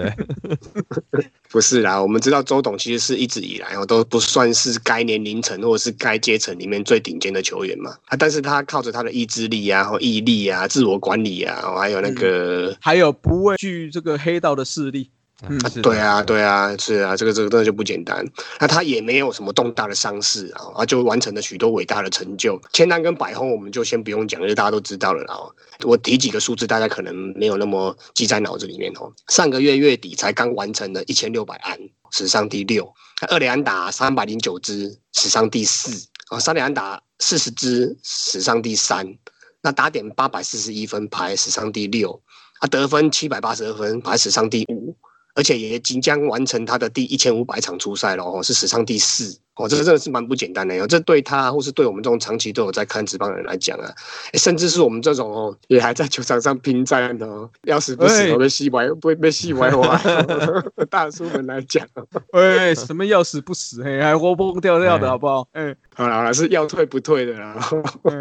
[1.13, 1.25] 对？
[1.49, 15.11] 不是啦，我们知道周董其实是一直以来哦都不算是该年龄层或者是该阶层里面最顶尖的球员嘛啊，但是他靠着他的意志力啊、和毅力啊、自我管理啊，还有那个还有不畏惧这个黑道的势力。
[15.43, 18.25] 嗯，对啊，对啊，是啊，这个这个真的就不简单。
[18.59, 22.59] 那他也没有什么重大的伤势啊，啊，就完成了许多伟大的成就。
[22.73, 25.35] 千单跟百轰我们就先不用讲，因为大家都知道了啦。
[25.35, 29.13] 哦我提几个数字，大家可能没有那么记在脑子里面哦。
[29.29, 31.79] 上个月月底才刚完成了一千六百安，
[32.11, 32.83] 史上第六；
[33.29, 35.91] 二连安打三百零九支，史上第四；
[36.31, 39.07] 啊，三连安打四十支，史上第三。
[39.61, 42.23] 那打点八百四十一分，排史上第六；
[42.61, 44.97] 啊，得分七百八十二分，排史上第五。
[45.37, 50.87] 而且也即将完成他的第一千五百场出赛了哦，是史上第四哦，这个真的是蛮不简单的哦。
[50.87, 53.93] 这对他或是对我们这种长期都有在看职棒的人来讲啊，
[54.35, 60.03] 甚至是我们这种哦，也还在球场上拼战的哦，要死不死哎哦，被戏歪，不会被戏歪歪
[60.89, 61.87] 大叔们来讲，
[62.33, 65.47] 哎，什么要死不死，嘿，还活蹦跳跳的好不好？
[65.53, 67.69] 哎，好了好了，是要退不退的啦。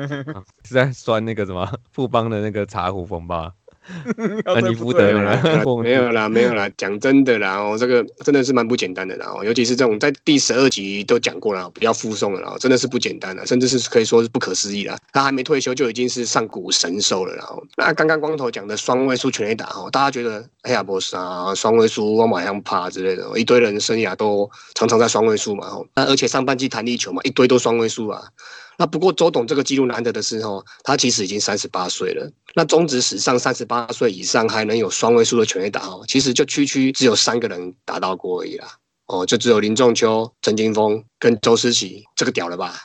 [0.67, 3.53] 是在酸那个什么富邦的那个茶壶风吧？
[4.45, 6.69] 要安妮福对不对德没有啦， 没有啦，没有啦。
[6.77, 14.97] 讲真的啦，哦，这个真的是蛮不简单的啦，哦，尤其是这种在第十二集都讲过了，不要附送了啦，哦真的是不简单了，甚至是可以说是不可思议了。
[15.13, 17.45] 他还没退休就已经是上古神兽了啦。
[17.49, 28.23] 哦那刚刚光头讲的双位数全垒打哦，大家觉得哎呀，不是啊，双位数我马上爬之类的，哦一堆人生涯都常常在双位数嘛，哦，那而且上半季弹力球嘛，一堆都双位数啊。
[28.77, 32.31] 那不过周董这个记录难得的是哦，他其实已经三十八岁了。
[32.55, 38.67] 那中职史上三十八岁以上还能有双位数的全垒打哦，其实就区区只有三个人达到过而已啦。
[39.07, 42.75] 哦，就只有林仲秋、陈金峰跟周思齐，这个屌了吧？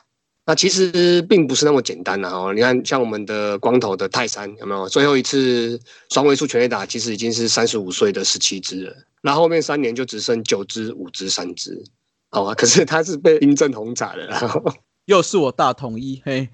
[0.46, 2.53] 那其实并不是那么简单的哦。
[2.53, 4.88] 你看，像我们的光头的泰山有没有？
[4.88, 8.94] 最后一次双位数全垒打，其实已经是三十五岁的十七支了。
[9.22, 11.83] 那后面三年就只剩九支、五支、三支。
[12.31, 14.62] 好啊，可是他是被冰镇红茶的，然后
[15.10, 16.48] 又是我大统一， 嘿，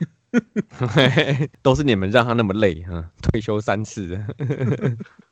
[1.60, 4.18] 都是你们让他那么累啊、退休三次，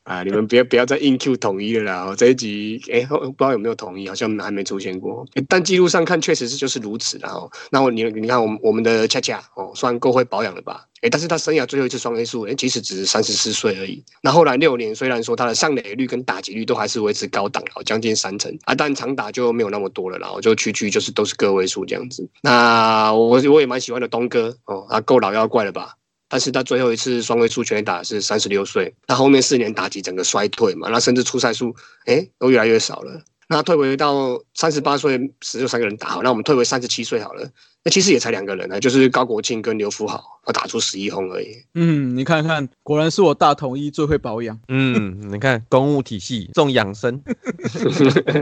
[0.05, 2.15] 啊，你们不要不要再硬 Q 统一了啦！
[2.15, 5.27] 这一集哎、不知道有没有统一，好像还没出现过。
[5.49, 7.31] 但记录上看，确实是就是如此啦。
[7.31, 10.85] 哦，那我你你看我们我们的恰恰哦，算够会保养了吧？
[11.01, 14.05] 哎、但是他生涯最后一次双 A 数，哎、其实只是三十四岁而已。
[14.21, 22.29] 那后来六年，虽然说他的上垒率跟打击率都还是维持高档哦，将近三成啊，但长打就没有那么多了啦，我就区区就是都是个位数这样子。
[22.43, 25.97] 那我我也蛮喜欢的东哥哦，他够老妖怪了吧？
[26.29, 31.75] 但是他最后一次双位数全打是三十六岁，那后面四年打击整个衰退嘛，那甚至出赛数
[32.07, 33.23] 哎都越来越少了。
[33.47, 37.49] 那退回到三十八岁，十六三个人打好，那我们退回三十七岁好了，
[37.85, 41.49] 那其实也才两个人呢，就是高国庆跟刘福豪，要打出十一轰而已。
[41.75, 44.59] 嗯，你看看，果然是我大统一最会保养。
[44.69, 47.21] 嗯，你看公务体系重养生，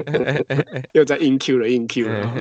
[0.95, 2.35] 又在硬 Q 了，硬 Q 了。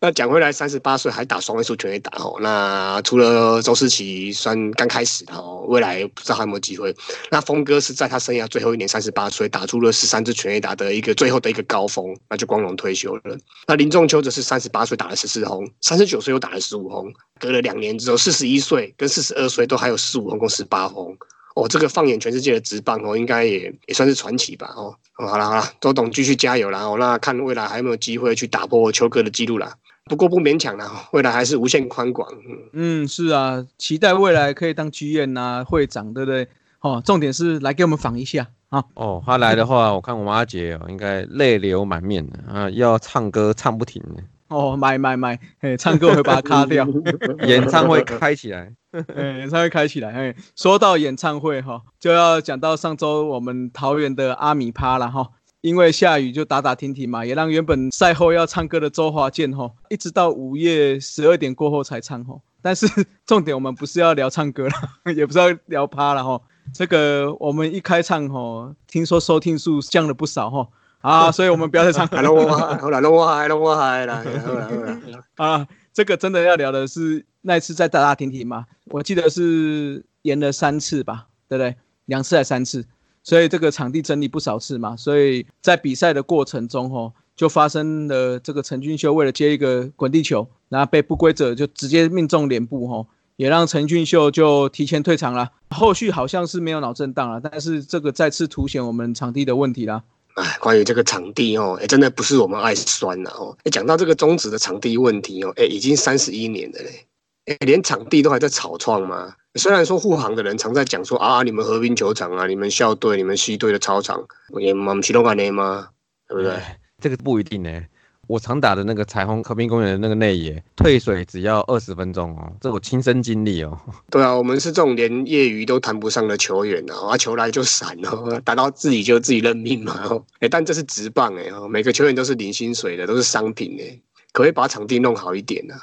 [0.00, 2.36] 那讲回来，三十八岁还打双位数全垒打哦。
[2.40, 6.92] 那除了周思齐算刚开始哦，未来不知道还有没有机会。
[7.30, 13.38] 那峰哥是在他生涯最后一年，三十八岁打出了十三支全垒打的一个最后的一个高峰，那就光荣退休了。
[13.68, 21.16] 那林仲秋则是三十八岁打了十四轰，三十九岁又打了十五轰，隔了两年之后，四十一岁跟四十二岁都还有十五轰跟十八轰。
[21.56, 24.94] 哦，这个放眼全世界的职棒哦，应该也也算是传奇吧哦。
[25.18, 29.74] 哦好了好了，周董继续加油啦哦，那看未来还有没有机会去打破秋哥的记录啦。
[30.04, 32.28] 不过不勉强啦，未来还是无限宽广。
[32.72, 36.46] 嗯，嗯，是啊，期待未来可以当剧院呐、会长，对不对？
[36.80, 38.82] 哦，重点是来给我们访一下啊。
[38.94, 46.86] 哦，他来的话，我看我们阿杰哦，应该泪流满面的啊，要唱歌唱不停的，哦，买买买，嘿，唱歌我会把它卡掉。
[47.46, 48.72] 演唱会开起来。
[49.14, 50.10] 哎，演唱会开起来。
[50.10, 55.30] 哎，说到演唱会哈，就要讲到上周我们桃园的阿米趴了哈。
[55.60, 62.34] 因为下雨就打打停停嘛，也让原本赛后要唱歌的周华健哈，一直到午夜十二点过后才唱哈。
[62.62, 62.86] 但是
[63.26, 66.40] 重点我们不是要聊唱歌了，也不是要聊趴了哈。
[66.72, 70.66] 这个我们一开唱哈，听说收听数降了不少哈。
[71.00, 81.76] 啊， 所以我们不要再唱来了我嗨，好来了我嗨，来了我嗨啦，好啦好啦啊，这个真的要聊的是那一次在大大停停嘛，我记得是演了三次吧，对不对？
[82.06, 82.84] 两次还三次，
[83.22, 93.06] 所以这个场地整理不少次嘛，所以在比赛的过程中吼，就发生了这个陈俊秀为了接一个滚地球，然后被不规则就直接命中脸部吼，
[93.36, 95.50] 也让陈俊秀就提前退场了。
[95.70, 100.02] 后续好像是没有脑震荡了，但是这个再次凸显我们场地的问题啦。
[100.40, 103.56] 哎，关于这个场地哦，哎，真的不是我们爱酸呐哦。
[103.64, 107.06] 哎，讲到这个中止的场地问题哦，哎，已经三十一年了嘞，
[107.46, 109.34] 哎，连场地都还在草创吗？
[109.56, 114.24] 虽然说护航的人常在讲说啊，你们和平球场啊，你们校队、你们西队的操场，
[114.60, 115.88] 也蛮启动安内吗？
[116.28, 116.56] 对不对？
[117.02, 117.82] 这个不一定呢。
[118.30, 123.76] 我常打的那个彩虹和平公园的那个内野，退水只要二十分钟哦，这我亲身经历哦。
[124.08, 130.08] 对啊，我们是这种连业余都谈不上的球员啊，啊球来就闪哦，打到自己就自己认命嘛。
[130.38, 133.98] 哎，但这是直棒哎，每个球员都是领薪水的，都是商品哎，
[134.32, 135.74] 可以把场地弄好一点啊。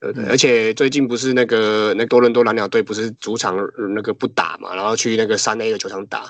[0.00, 0.24] 对对？
[0.24, 3.56] 而且最近不是那个那多伦多蓝鸟队不是主场
[3.94, 6.26] 那个不打嘛，然后去那个三 A 的球场打，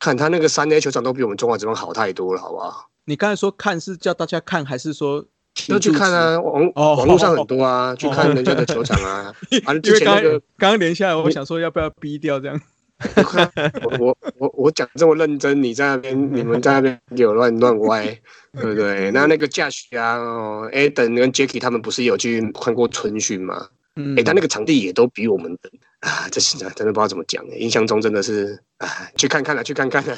[0.00, 2.88] 看他那个三 A 球场都比我们中华职棒好太多了，好不好？
[3.04, 5.24] 你刚才说看是叫大家看，还是说
[5.68, 6.40] 要去看啊？
[6.40, 9.32] 网网络上很多啊，去看人家的球场啊。
[9.66, 12.60] 啊，因为刚刚刚连下来，我想说要不要逼掉这样。
[13.82, 18.04] 我我我我讲这么认真，你在那边你们在那边有乱乱歪，
[18.52, 19.10] 对不对？
[19.10, 23.66] 那那个驾驶啊，哦，Eden 跟 Jacky 他们不是有去看过春训吗？
[23.96, 25.70] 嗯，哎，他那个场地也都比我们的。
[26.00, 30.16] 啊，这是真的不知道怎么讲印象中真的是 啊，去看看了，去看看了。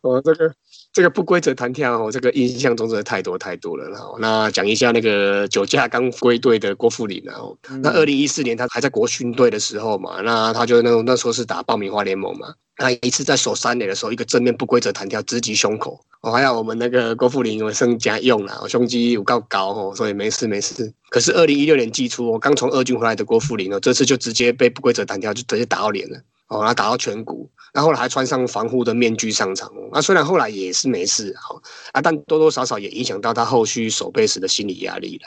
[0.00, 0.52] 哦，这个
[0.92, 3.88] 这个不规则弹跳，哦，这个印象中真的太多太多了。
[3.88, 7.22] 然后，那讲一下那个酒驾刚归队的郭富林。
[7.24, 12.52] 然后，那二零一四年他还在国训队的时候嘛，那他就那那时候是打爆米花联盟嘛。
[12.74, 16.04] 他一次在守三垒的时候，一个正面不规则弹跳直击胸口。
[16.22, 20.92] 哦，还有我们那个郭富林有升家用了，胸肌有够高哦，所以没事没事。
[21.10, 26.18] 可是二零一六年季初，我刚从二军回来的郭富林哦，这次就直接被不规则弹跳，就直接打到脸了
[26.52, 29.72] 哦，然后打到颧骨，然后来还穿上防护的面具上场。
[29.90, 31.60] 那虽然后来也是没事哦，
[31.92, 35.24] 啊，但多多少少也影响到他后续守备时的心理压力了。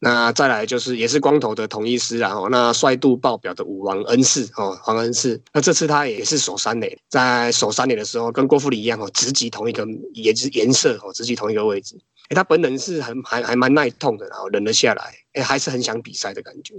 [0.00, 5.42] 那再来就是也是光头的同一师啊，哦，那帅度爆表的武王恩赐哦，黄恩赐。
[5.52, 11.98] 那这次他也是守三垒，在守三垒的时候跟郭富里一样哦，直击同一个也是颜色哦，直击同一个位置。
[12.28, 16.74] 哎，他本人是很还还蛮耐痛的，然后忍了下来，哎，还是很想比赛的感觉。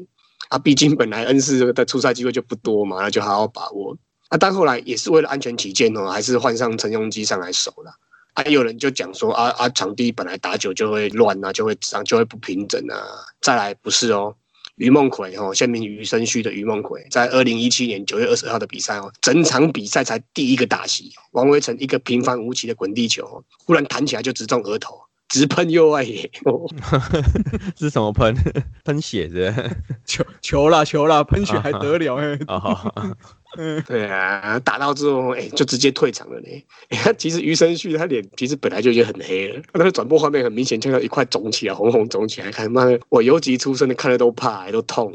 [0.50, 3.97] 啊，毕竟本来恩师的出赛机会就不多嘛，那就好好把握。
[4.28, 7.91] 啊，但后来也是为了安全起见哦，还是换上陈庸基上来守了。
[8.36, 12.95] 还有人就讲说啊啊，场地本来打久就会乱啊，就会脏，就会不平整啊。
[13.41, 14.36] 再来不是哦，
[14.76, 26.30] 于梦奎哦，现名于生旭的于梦奎，在二零一七年九月二十号的比赛哦，整场比赛才第一个打席，王威成一个平凡无奇的滚地球，忽然弹起来就直中额头，直喷右外野。
[27.77, 28.36] 是什么喷？
[28.84, 29.53] 喷血是？
[30.05, 32.38] 球球啦球啦，喷血还得了哎？
[33.57, 36.47] 嗯，对啊，打到之后，哎，就直接退场了呢。
[36.89, 45.11] 哎，其实余生旭他脸其实本来就已经很黑了，他那个转播画面很明显看到一块肿起来，红红肿起来，看妈的，我游击出身的，看了都怕，都痛。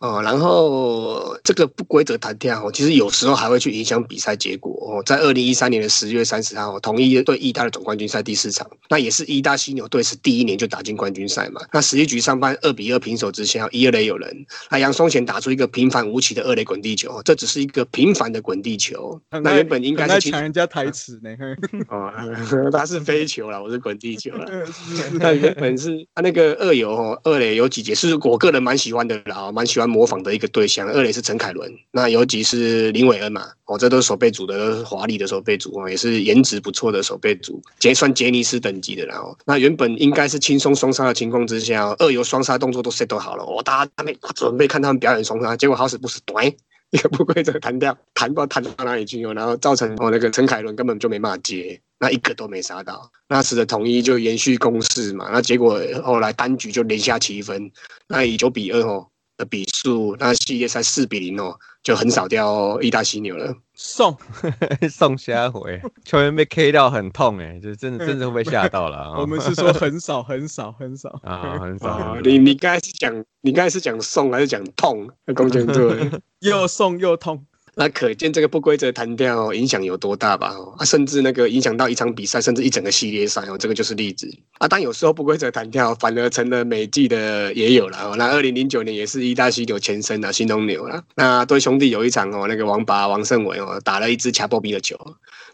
[0.00, 5.02] 哦，然后这个不规则弹跳哦，其实有时候还会去影响比赛结果哦。
[5.04, 11.60] 在二零一三年的十月三十号，统一对意大的总冠军赛第四场，那也是意大犀牛队是第一年就打进冠军赛嘛。
[11.72, 19.20] 那十一局上半二比二平手之下，一二垒有人，那杨松贤打出一个平凡无奇的二垒滚地球，这只是一个平凡的滚地球。
[19.30, 21.30] 那原本应该是抢人家台词呢。
[21.90, 22.12] 哦，
[22.70, 24.46] 他是飞球了，我是滚地球了。
[25.18, 29.87] 那原本是他那个二游哦，二垒有几节是我个人蛮喜欢的啦，蛮喜欢。
[29.88, 39.06] 模仿的一个对象，二垒是陈凯伦，那尤其是林伟恩嘛，哦，这都是守备组的华丽的守备组啊，也是颜值不错的守备组，结算杰尼斯等级的。
[39.06, 46.56] 然后，那原本应该是轻松双杀的情况之下，二游双杀动作都 set 好了，哦，大家他们准备看他们表演双杀，结果好死不死，对，
[46.90, 57.70] 一个不规则弹掉，弹不知道弹到哪里去哦，然后造成哦那个陈凯伦根本就没办法接，那一个都没杀到，那使得统一就延续攻势嘛，那结果后来单局就连下七分，
[58.06, 59.06] 那以九比二哦。
[59.38, 63.54] 的比数，那系列赛四比零哦，就很少掉意大犀牛了。
[63.74, 64.14] 送
[64.90, 69.14] 送下回球员被 K 掉很痛哎，就真的真的会被吓到了。
[69.16, 72.16] 我们是说很少很少很少啊，很少。
[72.22, 75.08] 你你刚才是讲你刚才是讲送还是讲痛？
[75.36, 76.10] 公斤对，
[76.40, 77.46] 又送又痛。
[77.80, 80.52] 那可见这个不规则弹跳影响有多大吧？
[80.78, 84.66] 啊，甚至那个影响到一场比赛，甚至一整个系列赛哦，这个就是例子啊。
[84.66, 88.16] 但有时候不规则弹跳反而成了美季的也有了。
[88.16, 91.00] 那二零零九年也是一大犀牛前身的新东牛了。
[91.14, 94.98] 那对兄弟有一场哦，那个王拔王胜伟哦打了一支卡波比的球。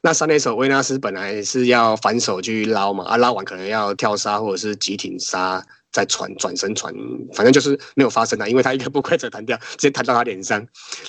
[0.00, 5.62] 那三垒手威纳斯本来是要反手去捞嘛，啊捞完可能要跳杀或者是急停杀。
[5.94, 6.92] 再传转身传，
[7.34, 10.58] 反正就是没有发生啊，因为他一个不规则弹掉，直接弹到他脸上，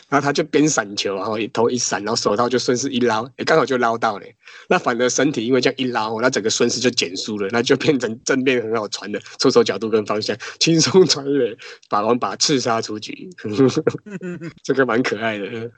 [0.10, 4.36] 然后他就边闪球，然后头一闪，然后手套就顺势一捞，刚好就捞到嘞。
[4.70, 11.58] 那反而身体因为这样一捞，那整个顺势就减速了，那就变成正面很好传的出手角度跟方向，轻松传垒，
[11.90, 13.28] 把王把刺杀出局，
[14.62, 15.72] 这个蛮可爱的。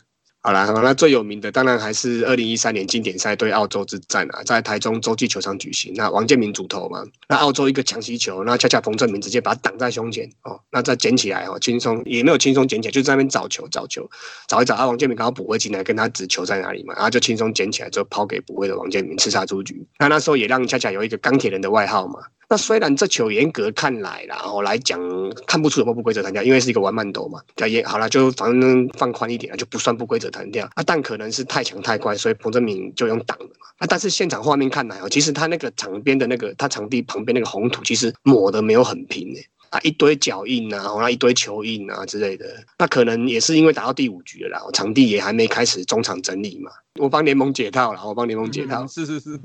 [0.48, 5.92] 好啦，那最有名的当然还是二零一三年经典赛对澳洲之战啊，在台中洲际球场举行。
[5.94, 14.10] 那王建民主投嘛，那澳洲一个强袭球，那恰恰彭正明直接把他挡在胸前哦，那再捡起来哦，轻松也没有轻松捡起来，就在那边找球找球，
[14.48, 19.86] 找一找啊，王建民刚好补位进来，跟他指球在哪里嘛，然后就轻松捡起来，就抛给补位的王建民刺杀出局。
[20.00, 22.22] 那那时候也让恰恰有一个钢铁人的外号嘛。
[22.50, 25.00] 那虽然这球严格看来，然后来讲
[25.46, 30.84] 看不出有没有不规则弹跳，因为是一个玩慢斗嘛，也好了，就反正放宽一点就不算不规则弹跳啊。
[30.86, 33.68] 但可能是太强太快，所以彭正明就用挡的嘛。
[33.80, 42.46] 啊，但是现场画面看来哦，其实他那个场边的那个他场地旁边那个红土，其实抹的没有很平诶，啊一堆脚印啊，然后一堆球印啊之类的。
[42.80, 46.72] 那可能也是因为打到第五局了，然后场地也还没开始中场整理嘛。
[46.96, 49.38] 我帮联盟解套了，我帮联盟解套，是是是。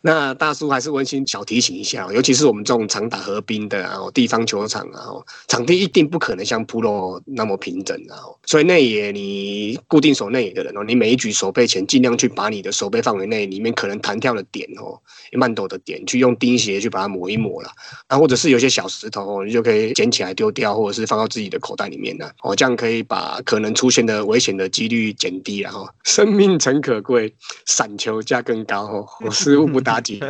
[0.00, 5.10] 那大叔还是温馨小提醒一下，尤其是我们这种常打河滨的啊，地方球场啊，
[5.48, 8.16] 场地一定不可能像 Pro 那么平整啊。
[8.46, 14.96] 所以内野你固定守内野的人哦，你每一局守备前尽量去把你的守备范围内里面可能弹跳的点哦，
[15.32, 17.70] 慢抖的点去用钉鞋去把它抹一抹了。
[18.06, 25.88] 啊，或者是有些小石头，你就可以捡起来丢掉，或者是放到自己的口袋里面呢哦，这样可以把可能出现的危险的几率减低然后。
[26.04, 27.34] 生命诚可贵，
[27.66, 29.82] 散球价更高哦，我失误不。
[29.88, 30.20] 打击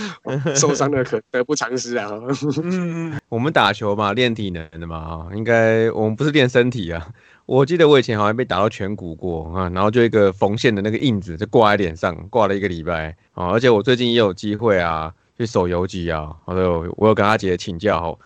[0.54, 2.10] 受伤的可得不偿失啊！
[3.28, 7.08] 我们打球嘛，练体能的嘛，啊，应该我们不是练身体啊。
[7.46, 13.46] 我记得我以前好像被打到颧骨过啊，然后就一个缝线的那个印子就挂在脸上，挂了一个礼拜啊。
[13.48, 18.18] 而且我最近也有机会啊，去手游击啊，我有我有跟阿杰请教，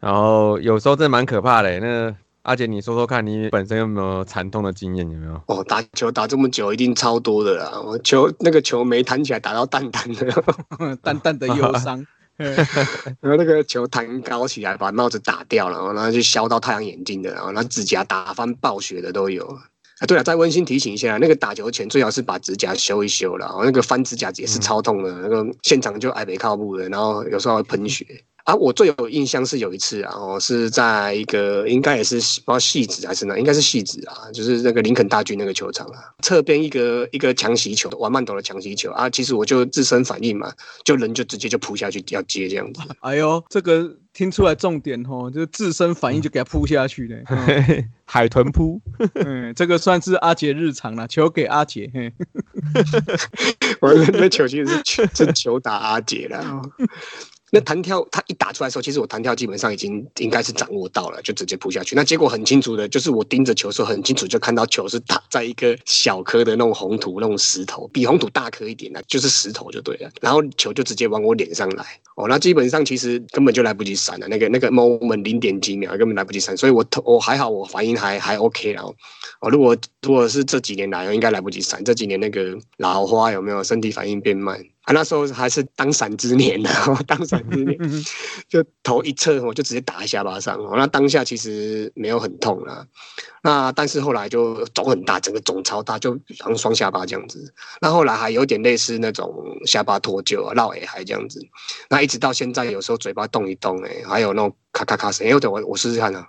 [0.00, 2.14] 然后有时候真的蛮可怕的那。
[2.50, 5.08] 阿姐，你说说看，你本身有没有惨痛的经验？
[5.08, 5.40] 有没有？
[5.46, 7.80] 哦，打球打这么久，一定超多的啦！
[7.80, 10.44] 我球那个球没弹起来，打到淡淡的，
[11.00, 12.04] 淡淡的忧伤。
[12.40, 19.46] 然后那个球弹高起来，把帽子打掉了，然后就削到太阳眼镜的，然后那指甲打翻暴血的都有。
[19.46, 28.04] 啊，对了，再温馨提醒一下，那个打球前最好是把指甲修一修了，那个翻指甲也是超痛的，那个现场就挨北靠步的，然后有时候会喷 血。
[28.44, 40.52] 啊，我最有印象是有一次啊，哦，是在一个应该也是不知道戏子还是哪，应该是戏子啊，就是那个林肯大军那个球场啊，侧边一个一个强袭球，玩慢斗的强袭球啊，其实我就自身反应嘛，
[40.84, 42.80] 就人就直接就扑下去要接这样子。
[43.00, 47.16] 哎呦，这个听出来重点哦，就是自身反应就给他扑下去的，
[48.04, 48.80] 海豚扑，
[49.14, 51.90] 嗯，这个算是阿杰日常了，球给阿杰，
[53.80, 54.82] 我那球其实
[55.14, 56.62] 是球打阿杰了。
[57.52, 61.96] 那弹跳，他一打出来的时候，其实我弹跳基本上已经应该是掌握到了，就直接扑下去。
[61.96, 70.10] 那结果很清楚的，就是我盯着球的时候，很清楚就看到球是打在一个小颗的那种红土那种石头，比红土大颗一点的，就是石头就对了。
[70.20, 71.84] 然后球就直接往我脸上来，
[72.14, 78.82] 哦，那基本上其实根本就来不及闪了，那个那个 moment 零点几秒根本来不及闪，所以我我还好，我反应还还 OK 了。
[79.40, 81.82] 哦，如果如果是这几年来，应该来不及闪。
[81.84, 84.62] 这几年那个老花有没有身体反应变慢？
[84.90, 86.68] 啊，那时候还是当闪之年呢，
[87.06, 87.78] 当闪之年，
[88.48, 90.58] 就头一侧我就直接打在下巴上。
[90.76, 92.84] 那当下其实没有很痛啊，
[93.44, 97.54] 那但是后来就肿很大，整个肿超大，就像双下巴这样子。
[97.80, 99.32] 那后来还有点类似那种
[99.64, 101.40] 下巴脱臼啊、绕耳还这样子。
[101.88, 105.24] 那一直到现在，有时候嘴巴动一动，哎，还有那种咔咔咔声。
[105.24, 106.26] 哎，等我我试试看啊，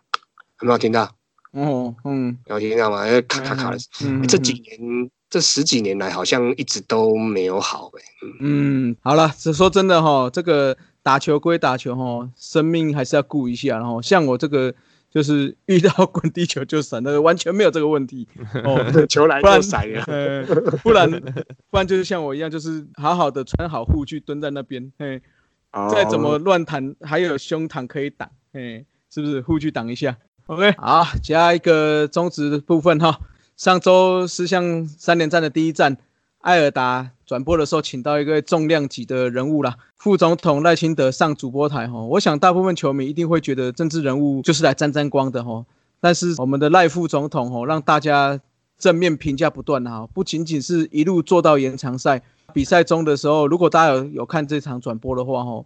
[0.62, 1.10] 有没有听到？
[1.54, 3.06] 哦，嗯，有听到吗？
[3.28, 3.78] 咔咔咔的。
[4.28, 5.10] 这几年。
[5.32, 8.02] 这十几年来好像一直都没有好呗。
[8.42, 13.78] 嗯，好了，只说真的哈，这个打球归打球哈，生命还是要顾一下。
[13.78, 14.76] 然后像我这个
[15.10, 18.28] 就是遇到滚地球就闪的，完全没有这个问题。
[18.66, 20.04] 哦，球来就闪呀。
[20.84, 21.10] 不然
[21.70, 24.92] 不然就是像我一样，就是好好的穿好护具蹲在那边。
[25.00, 25.22] 嘿，
[25.90, 28.30] 再怎么乱弹，还有胸膛可以挡。
[28.52, 30.18] 嘿，是不是护具挡一下
[30.48, 33.18] ？OK，好，加一个中值部分哈。
[33.62, 35.96] 上周是像三连战的第一战，
[36.40, 42.02] 艾尔达转播的时候，请到一个重量级的人物啦，副总统赖清德上主播台哈。
[42.02, 45.64] 我想大部分球迷一定会觉得政治人物就是来沾沾光的哈。
[46.00, 48.42] 但是我们的赖副总统哈，让大家
[48.80, 52.24] 正面评价不断哈，不仅仅是一路做到延长赛
[52.56, 55.64] 比赛中的时候，如果大家有有看这场转播的话哈，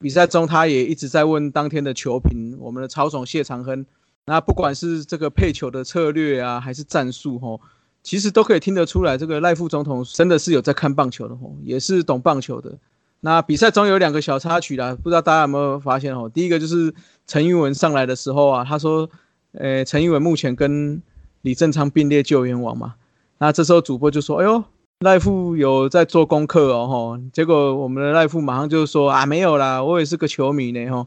[0.00, 3.84] 比赛中他也一直在问当天的球评，我们的曹总谢长亨。
[4.26, 7.60] 那不管是这个配球的策略啊，还是战术吼，
[8.02, 12.76] 其实都可以听得出来，这个赖副总统真的是有在看棒球的吼，也是懂棒球的。
[13.20, 16.28] 那比赛中有两个小插曲啦，不知道大家有没有发现吼？
[16.28, 16.92] 第一个就是
[17.26, 19.08] 陈玉文上来的时候啊，他说，
[19.52, 21.00] 呃，陈玉文目前跟
[21.42, 22.94] 李正昌并列救援王嘛。
[23.38, 24.64] 那这时候主播就说，哎呦，
[25.00, 27.18] 赖副有在做功课哦吼。
[27.32, 31.06] 结果我们的赖副马上就说啊，没有啦，我也是个球迷呢吼。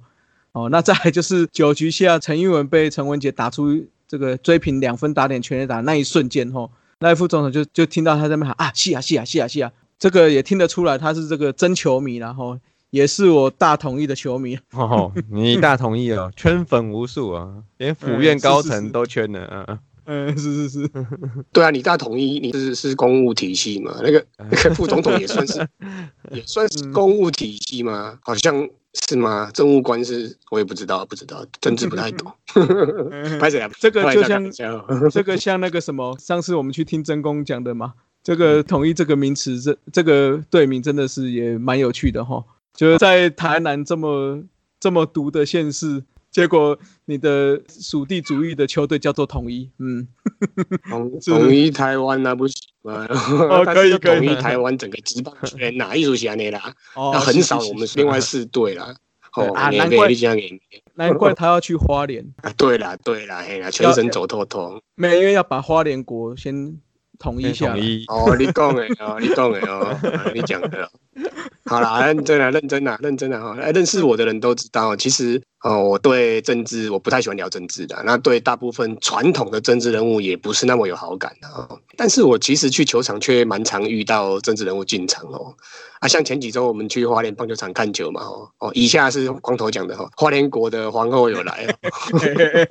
[0.51, 12.57] 哦，那再就是九局下陈玉文被陈文杰打出这个追平两分打点全垒打那一瞬间，吼，那副总统就就听到他在那喊啊，是啊，是啊，是啊，是啊，这个也听得出来他是这个真球迷，然后
[12.89, 14.57] 也是我大同意的球迷。
[14.71, 17.47] 哦，你大同意哦，圈粉无数啊，
[17.77, 19.79] 连府院高层都圈了，嗯嗯。
[20.11, 20.91] 嗯，是是是，
[21.53, 23.95] 对啊，你大统一你是是公务体系嘛？
[24.01, 25.59] 那个那个副总统也算是
[26.33, 28.17] 也算是公务体系嘛？
[28.23, 29.49] 好像是吗？
[29.53, 32.31] 政务官是我也不知道，不知道政治不太懂。
[33.39, 33.69] 拍谁啊？
[33.79, 34.51] 这个就像
[35.11, 37.93] 这个像那个什么，上次我们去听真公讲的嘛。
[38.23, 42.43] 这个统一这个名词，这这个队名真的是也蛮有趣的哈。
[42.73, 44.43] 就是在台南这么
[44.79, 46.03] 这么毒的县市。
[46.39, 50.07] 结果你的属地主义的球队叫做统一，嗯，
[50.89, 53.05] 统 统一台湾那不行吗？
[53.09, 56.73] 哦， 可以可以，统一台湾整个职棒圈哪一组是安尼啦？
[56.95, 58.95] 那很少我们另外四队啦。
[59.35, 60.07] 哦，难怪
[60.95, 62.25] 难怪他要去花莲。
[62.55, 64.81] 对啦对啦，嘿啦，全身走透透。
[64.95, 66.77] 每因为要把花莲国先
[67.19, 67.75] 统一下。
[68.07, 70.89] 哦，你讲的哦，你讲的哦，你讲的。
[71.65, 73.39] 好啦，认真啦，认真啦，认真啦！
[73.39, 78.01] 哈，认识我的人都知道，其实哦，我对政治我不太喜欢聊政治的。
[78.05, 81.67] 那对大部分传统的政治人物也不是那么有好感的啊。
[81.97, 85.53] 但是我其实去球场却蛮常遇到政治人物进场哦。
[85.99, 91.75] 啊，像前几周我们去花莲棒球场看球嘛，哦哦，以下是光头讲的哈，花莲国的皇后有来哦。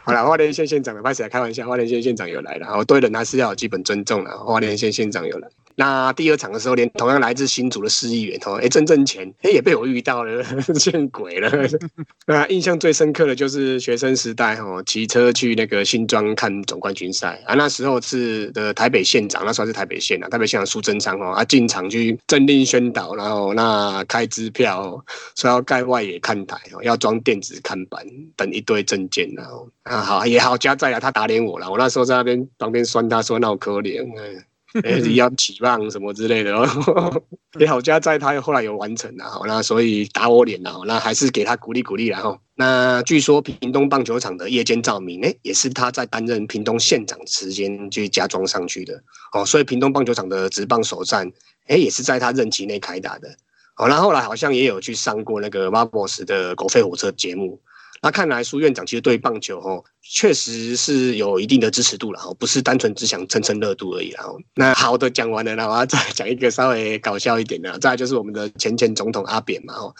[0.02, 2.78] 好了，花莲县县长的，开始开玩笑，花莲县县长有来了。
[2.78, 4.30] 我对人还是要有基本尊重的。
[4.38, 5.48] 花莲县县长有来。
[5.78, 10.42] 那第二场的时候，连同样来自新竹的市议员哦，哎，郑正前，哎，也被我遇到了，
[10.74, 11.50] 见鬼了！
[12.26, 25.04] 那，印象最深刻的就是学生时代哦，骑车去那个新庄看总冠军赛啊，那时候是的台北县长，那时候是台北县啊，台北县长苏贞昌哦，啊进场去政令宣导，然后那开支票，
[25.36, 28.02] 说要盖外野看台哦，要装电子看板，
[28.34, 34.42] 等一堆证件，然后啊好也好加在啊，他打脸我了，我那时候在那边旁边酸他说那我可怜嗯。
[34.82, 37.22] 哎，要起棒什么之类的哦，
[37.58, 49.02] 也好家在他后来有完成了哈，那所以打我脸了，那还是给他鼓励鼓励然后，那据说屏东棒球场的夜间照明，哎，也是他在担任屏东县长时间去加装上去的。
[49.32, 51.30] 哦，所以屏东棒球场的直棒首战，
[51.68, 53.28] 哎，也是在他任期内开打的。
[53.76, 57.60] 哦，那后来好像也有去上过那个 Marbles 的狗吠火车节目。
[58.02, 64.38] 那看来苏院长其实对棒球哦，确实是有一定的支持度了哦，不是单纯只想蹭蹭热度而已哦。
[64.54, 69.94] 那好的讲完了，那我要再讲一个稍微搞笑一点的，再就是我们的前前总统阿扁嘛哦，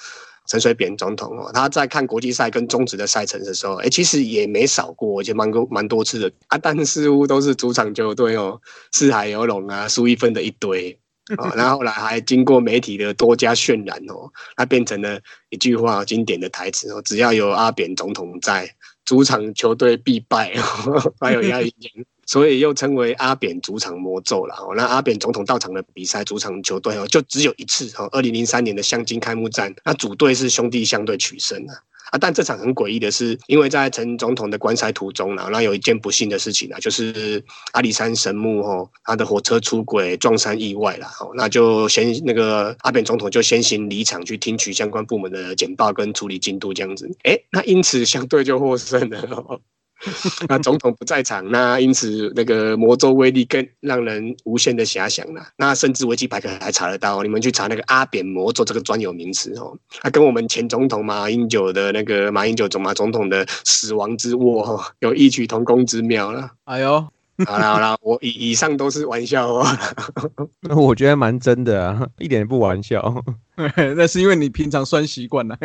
[0.48, 8.60] 陈水扁总统哦，他在看国际赛跟中职的赛程的时候，哎，其实也没少过，而且蛮多蛮多次的啊，但似乎都是主场球队哦，
[8.92, 10.98] 四海游龙啊，输一分的一堆。
[11.38, 15.20] 哦，然后后来还经过媒体的多加渲染哦，它变成了
[15.50, 18.72] 一句话经典的台词哦，只要有阿扁总统在，
[19.04, 21.74] 主场球队必败哦， 还有压力
[22.26, 24.74] 所以又称为阿扁主场魔咒了哦。
[24.76, 31.74] 那阿扁总统到场的比赛，主场球队哦就只有一次哦，二零零三年的香金开幕战，那主队是兄弟相对取胜啊。
[32.10, 32.18] 啊！
[32.20, 37.42] 但这场很诡异的是，因为在陈总统的棺材途中呢，那有一件不幸的事情啊，就是
[37.72, 49.60] 阿里山神木哦，他的火车出轨撞山意外了哦，那就先那个阿扁总统就先行离场去听取相关部门的简报跟处理进度这样子，哎，那因此相对就获胜了。
[50.48, 55.42] 那总统不在场，那因此那个魔咒威力更让人无限的遐想了。
[55.56, 66.50] 那甚至维基百科还查得到，你们去查那个阿扁魔咒这个专有名词哦，它跟我们前总统马英九的那个马英九总马总统的死亡之握有异曲同工之妙了。
[66.64, 67.00] 哎呦，
[67.46, 69.78] 好了好了，我以以上都是玩笑话，
[70.76, 73.24] 我觉得蛮真的啊，一点也不玩笑。
[73.96, 75.56] 那是因为你平常酸习惯了。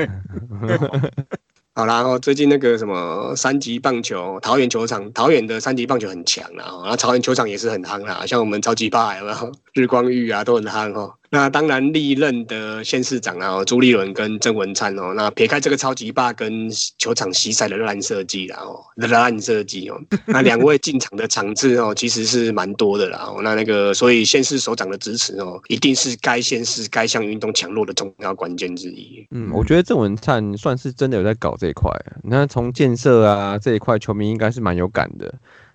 [1.82, 9.52] 好啦，然后最近那个什么三级棒球，桃园球场，桃园的三级棒球很强啦，然后桃园球场也是很夯啦，像我们超级霸有没有？
[9.74, 11.16] 日光浴啊都很夯哦。
[11.34, 23.34] 那当然历任的县市长啊，朱立伦跟郑文灿哦，那撇开这个超级霸跟球场西赛的烂设计啦哦，烂设计哦，那两位进场的场次哦，其实是蛮多的啦。
[23.42, 29.26] 那那个所以县市首长的支持哦，一定是该县市该项运动强弱的重要关键之一。
[29.32, 31.90] 嗯，我觉得郑文灿算是真的有在搞这一块。
[32.24, 35.34] 那从建设啊这一块，球迷应该是蛮有感的。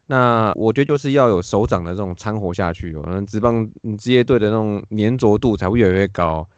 [0.09, 6.49] 那我觉得就是要有首长的这种掺和下去哦，那职棒职业队的那种粘着度才会越来越高，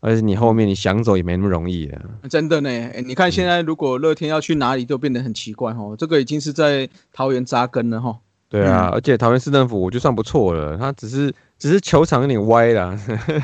[0.00, 2.00] 而且你后面你想走也没那么容易的。
[2.28, 2.70] 真的呢，
[3.06, 8.18] 你看现在如果乐天要去哪里都变得很奇怪哦，这个已经是在桃园扎根了哈。
[8.48, 12.96] 对啊，而且桃园市政府我就算不错了，他只是只是球场有点歪啦。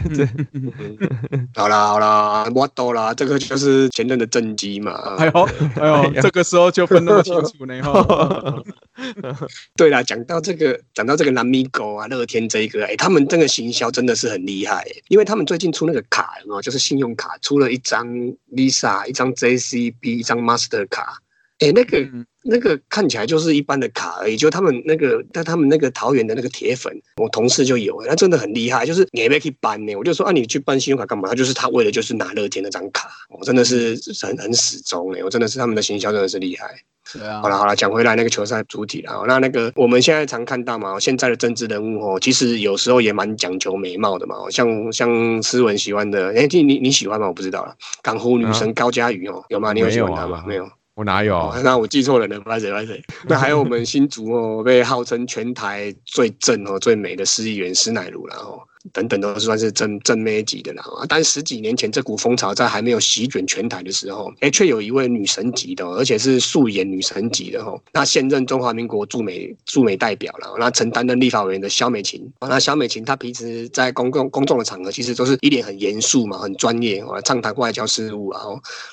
[1.55, 4.93] 好啦好啦，我懂啦，这个就是前任的政绩嘛。
[5.19, 8.63] 哎呦哎呦，这个时候就分那么清楚呢哈。
[9.77, 16.61] 对啦，讲到这个，讲到这个南米狗啊、乐天这一个，哎，他们这个行销真的是很厉害，因为他们最近出那个卡，有有？
[16.63, 18.07] 就是信用卡出了一张
[18.55, 21.19] Visa、一张 JCB、一张 Master 卡，
[21.59, 22.07] 哎，那个
[22.45, 29.95] 那个看起来就是一般的卡而已，就他们那个但他们那个桃园的那个铁粉，我同事就有，他真的很厉害，就是你也可以办呢。
[29.97, 31.29] 我就说啊，你去办信用卡干嘛？
[31.29, 36.67] 他就是他为了就是拿乐天那张卡，我真的是很很始终哎，我真的是他们的行销真的是厉害。
[37.13, 39.25] 对啊，好了好了，讲回来那个球赛主体了。
[39.27, 44.37] 那那个我们现在常看到嘛，现在的政治人物哦，其实有时候也蛮讲究美貌的嘛。
[44.51, 47.27] 像像斯文喜欢的，哎，你你你喜欢吗？
[47.27, 47.75] 我不知道了。
[48.03, 49.73] 港湖女神高佳瑜哦，有吗？
[49.73, 50.45] 你有喜欢她吗？
[50.47, 51.53] 没有，我哪有？
[51.63, 53.01] 那我记错人了，不好意思不好意思。
[53.29, 58.63] 那还有我们新竹哦，被号称全台最正哦最美的市议员施乃如然后。
[58.93, 61.07] 等等都算是正正妹级的了啊！
[61.09, 67.79] 但十几年前这股风潮在还没有席卷全台的时候，哎，却有一位女神级的，而且是素颜女神级的哈。
[67.93, 78.43] 那现任中华民国驻美驻美代表了，那曾担任立法委员的肖美琴那肖美琴她平时在公共公众的场合，其实都是一脸很严肃嘛，很专业哦，畅谈外交事务啊，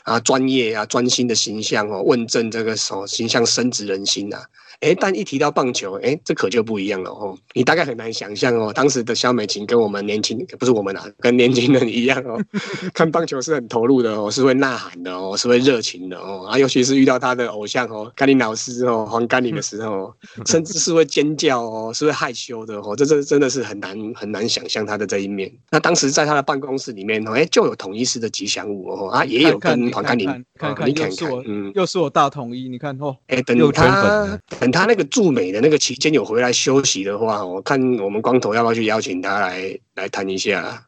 [0.04, 4.38] 啊，专业啊，专心的形象哦，问政这个时候形象深植人心呐。
[4.82, 7.38] 哎，但一提到棒球，哎，这可就不一样了哦。
[7.54, 12.40] 你大概很难想象哦，当时的肖美琴跟我们年轻，不是我们啊，跟年轻人一样哦，
[12.94, 16.46] 看棒球是很投入的哦，是会呐喊的哦，是会热情的哦。
[16.48, 20.14] 啊，尤其是遇到他的偶像哦，甘霖老师哦，黄甘霖的时候，
[20.48, 22.96] 甚至是会尖叫哦，是会害羞的哦。
[22.96, 25.52] 这这真的是很难很难想象他的这一面。
[25.72, 30.28] 那当时在他的办公室里面哦，哎，就有统一师的吉祥物哦，啊，也有跟黄甘霖，
[30.58, 34.40] 看看，又是我，嗯，又是我大统一，你看哦，哎，等他。
[34.72, 40.86] 他那个驻美的那个期间有回来休息的话，我看我们光头要不要去邀请他来来谈一下？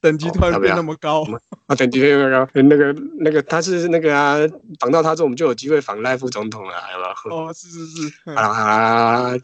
[0.00, 1.26] 等级突然变那么高
[1.66, 1.74] 啊！
[1.74, 4.36] 等级变那么高，那个那个他是那个啊，
[4.78, 7.48] 访到他之后，我们就有机会访赖副总统了，好不好？
[7.48, 9.38] 哦，是是是，好啦好啦，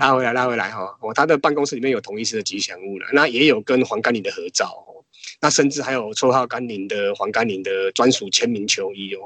[0.00, 0.96] 拉回来拉回来哈！
[1.00, 5.04] 哦，他的办公室里面有同一师的吉祥物了，那也有跟黄甘霖的合照哦，
[5.40, 9.20] 那甚至还有绰号甘霖的黄甘霖的专属签名球衣哦。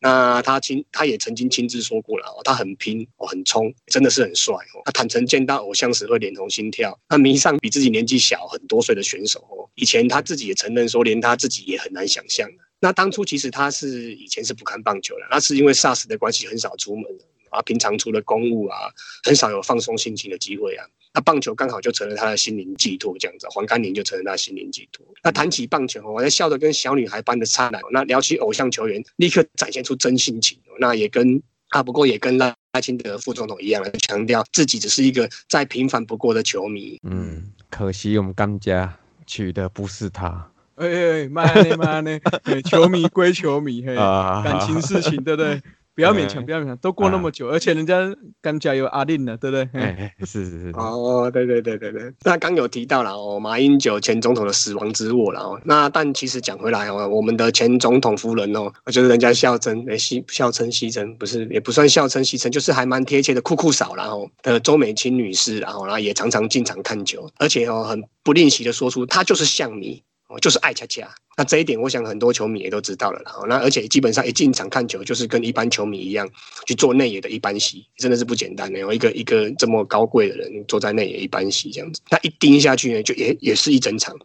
[0.00, 4.82] 那他亲，他也曾经亲自说过了哦，他很拼哦，很冲，真的是很帅哦。
[4.84, 9.68] 他坦诚见到偶像时会脸红心跳，他迷上比自己年纪小很多岁的选手哦。
[9.74, 12.48] 以前他自己也承认说，连他自己也很难想象
[12.80, 17.04] 那当初其实他是以前是不看棒球的，那是因为 SARS 的关系很少出门
[17.50, 18.78] 啊，平常除了公务啊，
[19.24, 20.86] 很少有放松心情的机会啊。
[21.18, 25.04] 那棒球刚好就成了他的心灵寄托，这样子，黄甘宁就成了他的心灵寄托。
[25.24, 27.82] 那谈起棒球，我在笑得跟小女孩般的灿烂。
[27.90, 30.56] 那聊起偶像球员，立刻展现出真性情。
[30.78, 37.00] 那也跟啊，不过也跟赖赖清德副总统一样，强调自己只是一个再平凡不过的球迷。
[37.02, 38.96] 嗯，可惜我们甘家
[39.26, 40.48] 娶的不是他。
[40.76, 42.20] 哎哎，慢呢慢呢，
[42.64, 45.60] 球迷归球迷，嘿，感情事情，对不对？
[45.98, 47.98] 不要勉强，不要勉强，都过那么久，而且人家
[48.40, 50.12] 刚加有阿令了，对不对？
[50.24, 50.70] 是是是。
[50.74, 52.14] 哦，对对对对对。
[52.22, 55.60] 那刚有提到了哦，马英九前总统的死亡之握了哦。
[55.64, 71.08] 那但其实讲回来哦，我们的前总统夫人哦，就是人家笑称诶，戏笑称戏称，不是也不算笑称戏称，就是还蛮贴切的酷酷嫂然后的周美青女士，然后然后也常常进场看球，而且哦很不吝惜的说出她就是象迷哦，哦就是爱恰恰。
[71.36, 73.32] 那这一点，我想很多球迷也都知道了啦。
[73.48, 76.28] 那而且基本上一进场看球，就是跟一般球迷一样
[76.66, 78.80] 去做内野的一般席，真的是不简单的。
[78.80, 84.16] 有一个一个这么高贵的人坐在内野一般席这样子，那一盯下去呢，就也也是一整场。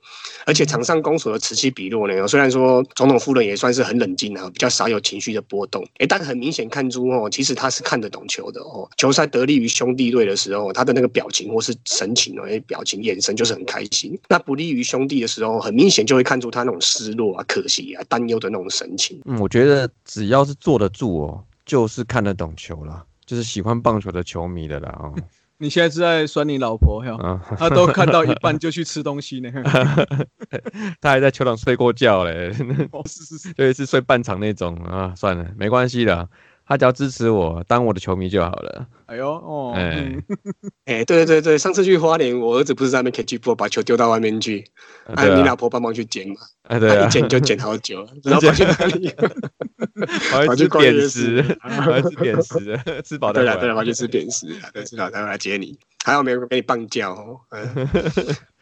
[0.48, 8.90] 而且场上攻守的此起彼落呢，虽然说总统夫人也算是很冷静啊，比较少有情绪的波动，哎，但很明显看出哦，其实他是看得懂球的哦。
[8.98, 14.18] 球赛得利于兄弟队的时候，他的那个表情或是神情哦，表情眼神就是很开心。
[14.28, 16.82] 那不利于兄弟的时候，很明显显就会看出他那种。
[16.86, 19.22] 失落啊，可惜啊，担忧的那种神情。
[19.26, 24.90] 嗯，我觉得只要是坐得住哦，就是看得懂球了，就是喜欢棒球的球迷的啦。
[25.00, 25.14] 哦，
[25.58, 27.42] 你现在是在酸你老婆哈？
[27.58, 29.50] 他都看到一半就去吃东西呢。
[31.00, 32.52] 他还在球场睡过觉嘞。
[33.06, 36.28] 是是是，有一次睡半场那种啊，算了，没关系的。
[36.66, 38.88] 他只要支持我，当我的球迷就好了。
[39.06, 40.14] 哎呦哦，哎
[40.86, 44.64] 哎，对对对对，上次去花莲，我儿子不是在那边 catch ball，把球丢到外面去，
[45.14, 49.14] 哎，你老婆帮忙去捡嘛，哎对啊，一捡就捡好久， 然后跑去哪里？
[50.32, 55.78] 跑去扁食，跑去扁食，吃饱对了对了，跑去吃扁食，对，吃饱才会来接你。
[56.06, 57.16] 还好没有给你棒叫？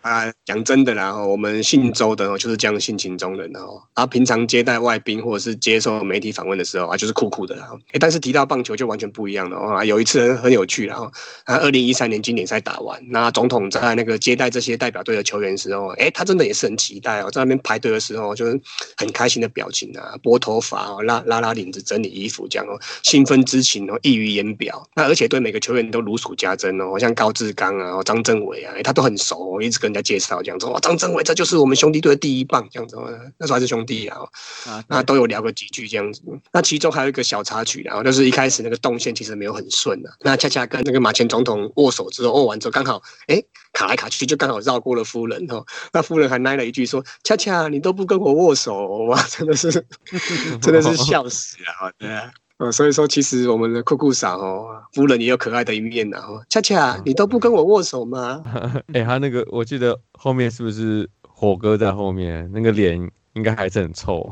[0.02, 3.82] 啊，讲真的啦，我们姓周的哦，就是这样性情中人哦。
[3.94, 7.56] 啊，平常接待外宾或者是接受媒体访问的时候啊，就是酷酷的。
[7.92, 9.86] 哎，但是提到棒球就完全不一样了哦。
[9.86, 11.06] 有一次很有趣然后
[11.46, 18.60] 啊，二零一三年经典赛打完，那总统在那个接待这些代表队的球员的时候，哎，他真的也是很期待哦，在那边排队的时候就是
[18.98, 24.84] 很开心的表情啊，拨头发哦，拉拉拉领子，整理衣服这样哦，兴奋之情哦溢于言表。
[24.96, 29.91] 那而且对每个球员都如数家珍哦，像高志刚啊、张政伟啊，他都很熟，一直跟。
[29.92, 32.96] 人家介绍这样子，哇，张政伟这就是我们兄弟队的第一棒，这样子，
[33.38, 34.20] 那时候还是兄弟啊，
[34.66, 36.22] 啊，那都有聊个几句这样子。
[36.52, 49.72] 那其中还有一个小插曲，然后就是一开始那个动线其实没有很顺的，那恰恰跟那个马前总统握手之后，握完之后刚好，哎，卡来卡去就刚好绕过了夫人哦，那夫人还来了一句说：“恰恰你都不跟我握手，哇，真的是，
[50.62, 52.32] 真的是笑死了，对啊。”
[52.62, 56.20] 呃，所以说其实我们的酷酷嫂哦，夫人也有可爱的一面呐。
[56.20, 58.44] 哦，恰恰你都不跟我握手吗？
[58.94, 62.48] 哎，他那个我记得后面是不是火哥在后面？
[62.54, 64.32] 那个脸应该还是很臭。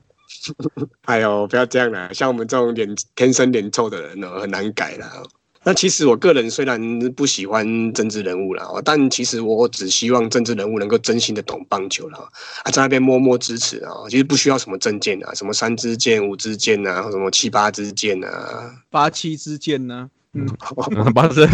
[1.04, 5.22] 哎呦，不要这样啦，像我们这种脸天生脸臭的人哦，很难改啦。
[5.62, 6.80] 那其实我个人虽然
[7.10, 12.18] 不喜欢政治人物啦，但其实我只希望政治人物能够真心的懂棒球了
[12.64, 20.10] 啊，在那边默默支持啊，其实不需要什么证件啊，什么三支箭、五支箭啊，什么七八支箭啊，八七支箭呢？
[20.32, 20.46] 嗯，
[21.12, 21.44] 八支，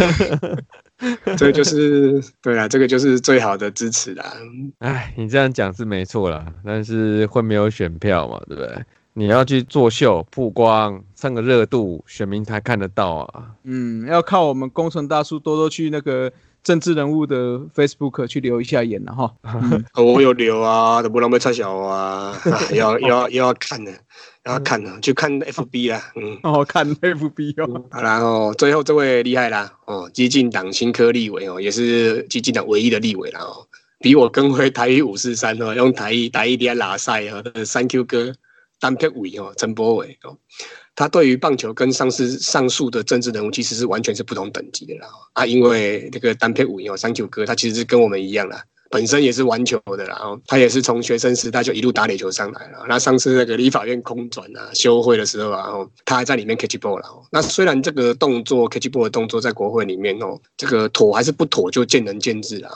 [1.35, 4.37] 这就是对啊，这个就是最好的支持啦。
[4.77, 8.85] 哎，你这样讲是没错啦，但是会没有选票嘛，对不对？
[9.17, 13.45] 你要去作秀、曝光、蹭个热度，选民才看得到啊。
[13.63, 19.33] 嗯，要靠我们工程大叔多多去那个政治人物的 Facebook 去留一下言了哈。
[19.95, 22.39] 我有留啊，都不能被拆小啊，
[22.71, 23.91] 要要要看的，
[24.45, 25.99] 要看的，就看 FB 啦。
[26.15, 27.85] 嗯，哦，看 FB 哦。
[27.89, 33.65] 好然后最后这位厉害啦，哦，激进党新科立委哦，也是激进党唯一的立委了哦，
[33.97, 38.35] 比我更会台语五四三哦，用台语台语点拉塞哦，Thank you 哥。
[38.79, 40.37] 单片伟哦，陈柏伟哦，
[40.95, 52.85] 他对于棒球跟上次上述的政治人物其实是完全是不同等级的啦啊，因为这个单片伟哦，三九哥他其实是跟我们一样啦，本身也是玩球的啦哦，他也是从学生时代就一路打垒球上来了。
[52.87, 57.27] 那上次那个立法院空转啊，休会的时候啊，哦，他还在里面 catch ball 了。
[57.31, 62.71] 那虽然这个动作 catch ball 的动作在国会里面哦，这个妥还是不妥就见仁见智啊。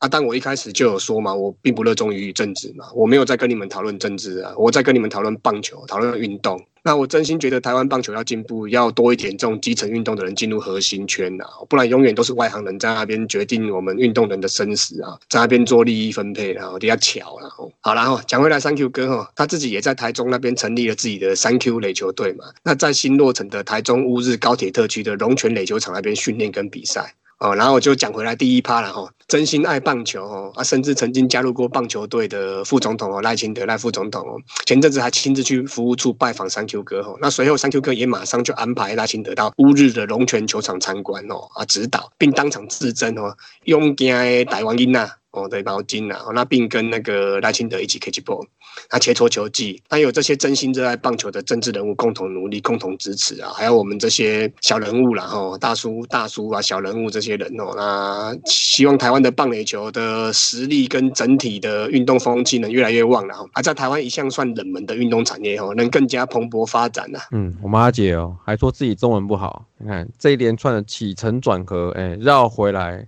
[0.00, 6.58] 啊，但我一开始就有说嘛，我并不热衷于政治嘛，我没有在跟你们讨论政治啊，我在跟你们讨论棒球，讨论运动。
[6.82, 17.50] 那我真心觉得台湾棒球要进步，要多一点这种基层运动的人进入核心圈啊，不然永远都是外行人在那边决定我们运动人的生死啊，在那边做利益分配，然后比较巧了。
[17.82, 27.14] 好然后讲回来，三 Q 哥哈，他自己也在台中那边成立了自己的三 Q 垒球队嘛，那在新落成的台中乌日高铁特区的龙泉垒球场那边训练跟比赛。
[27.40, 34.36] 哦，然后我就讲回来第一趴了哈，真心爱棒球哦，啊，甚至曾经加入过棒球队的副总统哦，赖清德赖副总统哦，
[34.66, 43.34] 前阵子还亲自去服务处拜访三 Q 哥哦，那随后三 Q 哥也马上就安排赖清德到乌日的龙泉球场参观哦，啊，指导并当场自证哦，
[43.64, 45.10] 勇敢的台湾音呐。
[45.32, 48.44] 哦，对，毛巾啊，那并跟那个赖清德一起 catch ball，
[48.88, 67.18] 他切磋球技，那有这些真心热爱棒球的政治人物共同努力、共同支持啊，还有我们这些小人物啦，吼，大叔、大叔啊，小人物这些人哦，那希望台湾的棒垒球的实力跟整体的运动风气能越来越旺了，啊，在台湾一向算冷门的运动产业哦，能更加蓬勃发展呐。
[67.32, 73.06] 嗯，我妈姐哦，还说自己中文不好，你看这一连串的起承转合，哎，绕回来。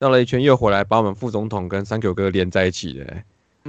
[0.00, 3.06] 绕了一圈又回来，把我们副总统跟三九哥连在一起的，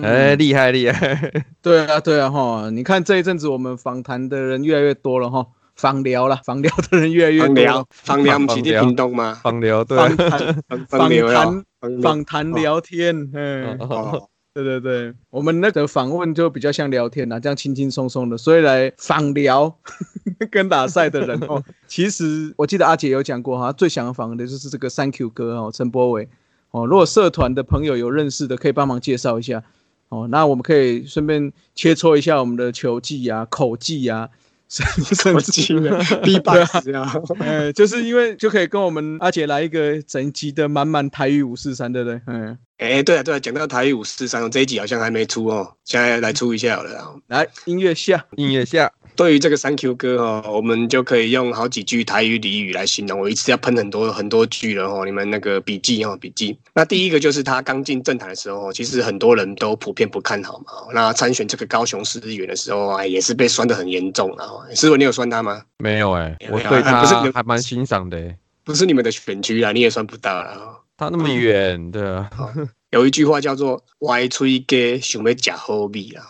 [0.01, 1.45] 哎，厉害厉害！
[1.61, 7.47] 对啊对啊哈，你看这一阵子我们访谈的人越来越多了哈，访聊了，访聊的人越来越多。
[7.47, 9.39] 访聊，访聊，不是你频道吗？
[9.41, 11.65] 访聊，对，访谈，访谈，
[12.01, 13.77] 访谈聊天，嗯。
[14.55, 19.77] 对对对，我们那个访问就比较像聊天呐，这样轻轻松松的，所以来访聊
[20.49, 21.61] 跟打赛的人哦。
[21.87, 26.29] 其实我记得阿姐有讲过哈，最想访的就是这个 Thank you 哥哦，陈柏伟
[26.71, 26.85] 哦。
[26.85, 29.61] 如果社团的朋友有认识的，可以帮忙介绍一下
[30.09, 30.27] 哦。
[30.29, 34.29] 那我们可以顺便切磋一下我们的球技啊、口技啊。
[34.67, 37.13] 什么技能？B 八十啊！
[37.39, 42.19] 哎，就是因为就可以跟我们阿姐来一个整集的满满台语五四三，对不对？
[42.25, 47.15] 嗯，哎，对啊，对啊，讲到台语五四三，这一集好像还没出哦，现在来出一下好了。
[47.27, 48.91] 来，音乐下，音乐下。
[49.15, 53.19] 对于这个三 Q 歌哦，我们就可以用好几句台语俚语来形容。
[53.19, 56.57] 我一次要喷很多很多句了哦，你们那个笔记哦，笔记。
[56.73, 60.65] 那第一个就是他刚进政坛的时候，其实很多人都普遍不看好嘛。
[60.93, 64.45] 那参选这个高雄市议员的时候，哎，也是被酸的很严重啊。
[64.73, 65.63] 师傅，你有酸他吗？
[65.77, 68.35] 没有哎，我对他不是还蛮欣赏的。
[68.63, 70.81] 不是你们的选区啊，你也算不到了。
[70.97, 72.29] 他那么远，对啊。
[72.91, 76.23] 有一句话叫做“歪吹鸡想要吃好米啦”，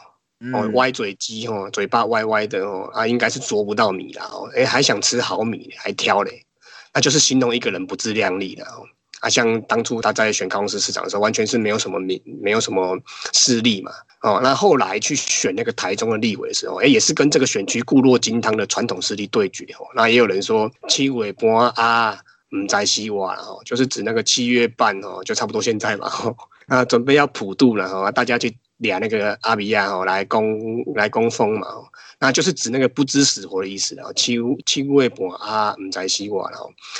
[0.54, 6.46] 哦，嗯歪嘴鸡哦，嘴巴歪歪的哦，啊，应该是啄不到米啦哦，哎，还想吃好米，还挑嘞，
[6.94, 8.84] 那就是形容一个人不自量力的哦。
[9.22, 13.00] 啊，像当初他在选高雄市市长的时候，完全是没有什么名，没有什么
[13.32, 13.92] 势力嘛。
[14.22, 19.88] 哦，那后来去选那个台中的立委的时候，哎，也是跟这个选区固若金汤的传统势力对决哦。
[19.96, 22.20] 那也有人说七尾波啊，
[22.52, 26.12] 嗯，在西瓦哦，就是指那个七月半哦，就差不多现在嘛。
[26.24, 26.36] 哦、
[26.68, 31.86] 那，准备要普渡了哈、哦，大家去俩那个阿比亚哦来攻来攻锋嘛、哦。
[32.20, 36.58] 那就是指那个不知死活的意思哦，七七位博啊，唔在西瓦了。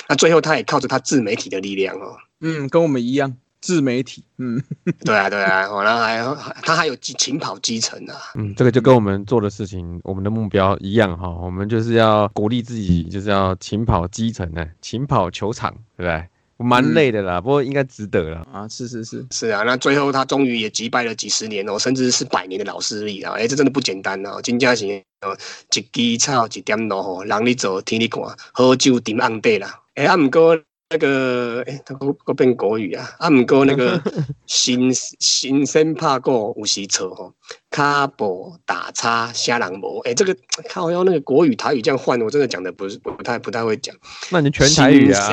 [0.08, 4.62] 那最后他也靠着他自媒体的力量哦，嗯，跟我们一样，自媒体，嗯，
[5.04, 16.28] 对 啊对啊，哦，然后还他还有勤跑基层啊，嗯，这个就跟我们做的事情，我们的目标一样哈，我们就是要鼓励自己，就是要勤跑基层呢，勤跑球场，对不对？
[16.58, 18.46] 蛮累的啦，不过应该值得了。
[18.52, 23.34] 啊，是是是，是啊，那最后他终于也击败了几十年哦，甚至是百年的老势力啊！
[23.34, 24.86] 哎，这真的不简单哦，金家是
[25.20, 25.36] 哦，
[25.74, 29.80] 一枝草一点露吼，人你走天你看，好酒沉甕底啦。
[29.94, 34.00] 哎，啊，毋过那个，哎，他个个变国语啊，啊，毋过那个
[34.46, 37.34] 新新生怕过有时错吼，
[37.70, 39.98] 卡步打叉虾人无。
[40.04, 40.36] 哎，这个
[40.68, 43.92] 靠要那个国语台语这样换，我真的讲的不是不太不太会讲。
[44.30, 45.28] 那你全台语啊？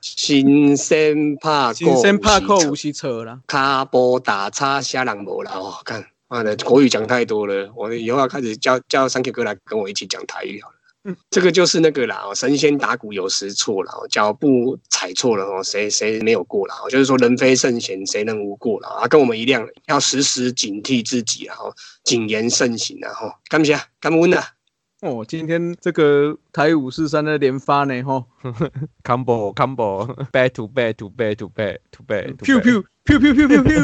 [0.00, 10.73] 新生怕 新生怕过无锡扯啦，卡波打叉虾人无啦哦，看妈的国语讲太多了，我以后要开始叫叫三 Q 哥来跟我一起讲台语好了。
[11.28, 16.76] 这个就是那个啦，神仙打鼓有时错了，脚步踩错了哦，谁谁没有过啦？
[16.88, 18.88] 就是说人非圣贤，谁能无过了？
[18.88, 21.74] 啊，跟我们一样，要时时警惕自己然后，
[22.04, 24.53] 谨言慎行啊，吼，感谢感恩啊。
[25.04, 28.24] 哦，今天这个台五四三的连发呢，吼，
[29.04, 33.74] combo combo back to back to back to back to back，噗噗噗噗噗噗噗。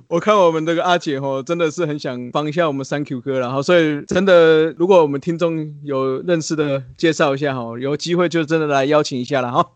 [0.08, 9.66] 我看我们这个阿姐吼，真的是很想帮一下我们三 Q 哥然后所以真的，如果我们听众有认识的，介绍一下哈，有机会就真的来邀请一下了哈。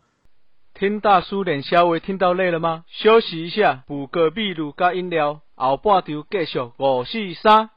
[0.73, 2.85] 听大叔脸稍微听到累了吗？
[2.89, 7.69] 休息一下，补个秘鲁加饮料，后半场继续五四三。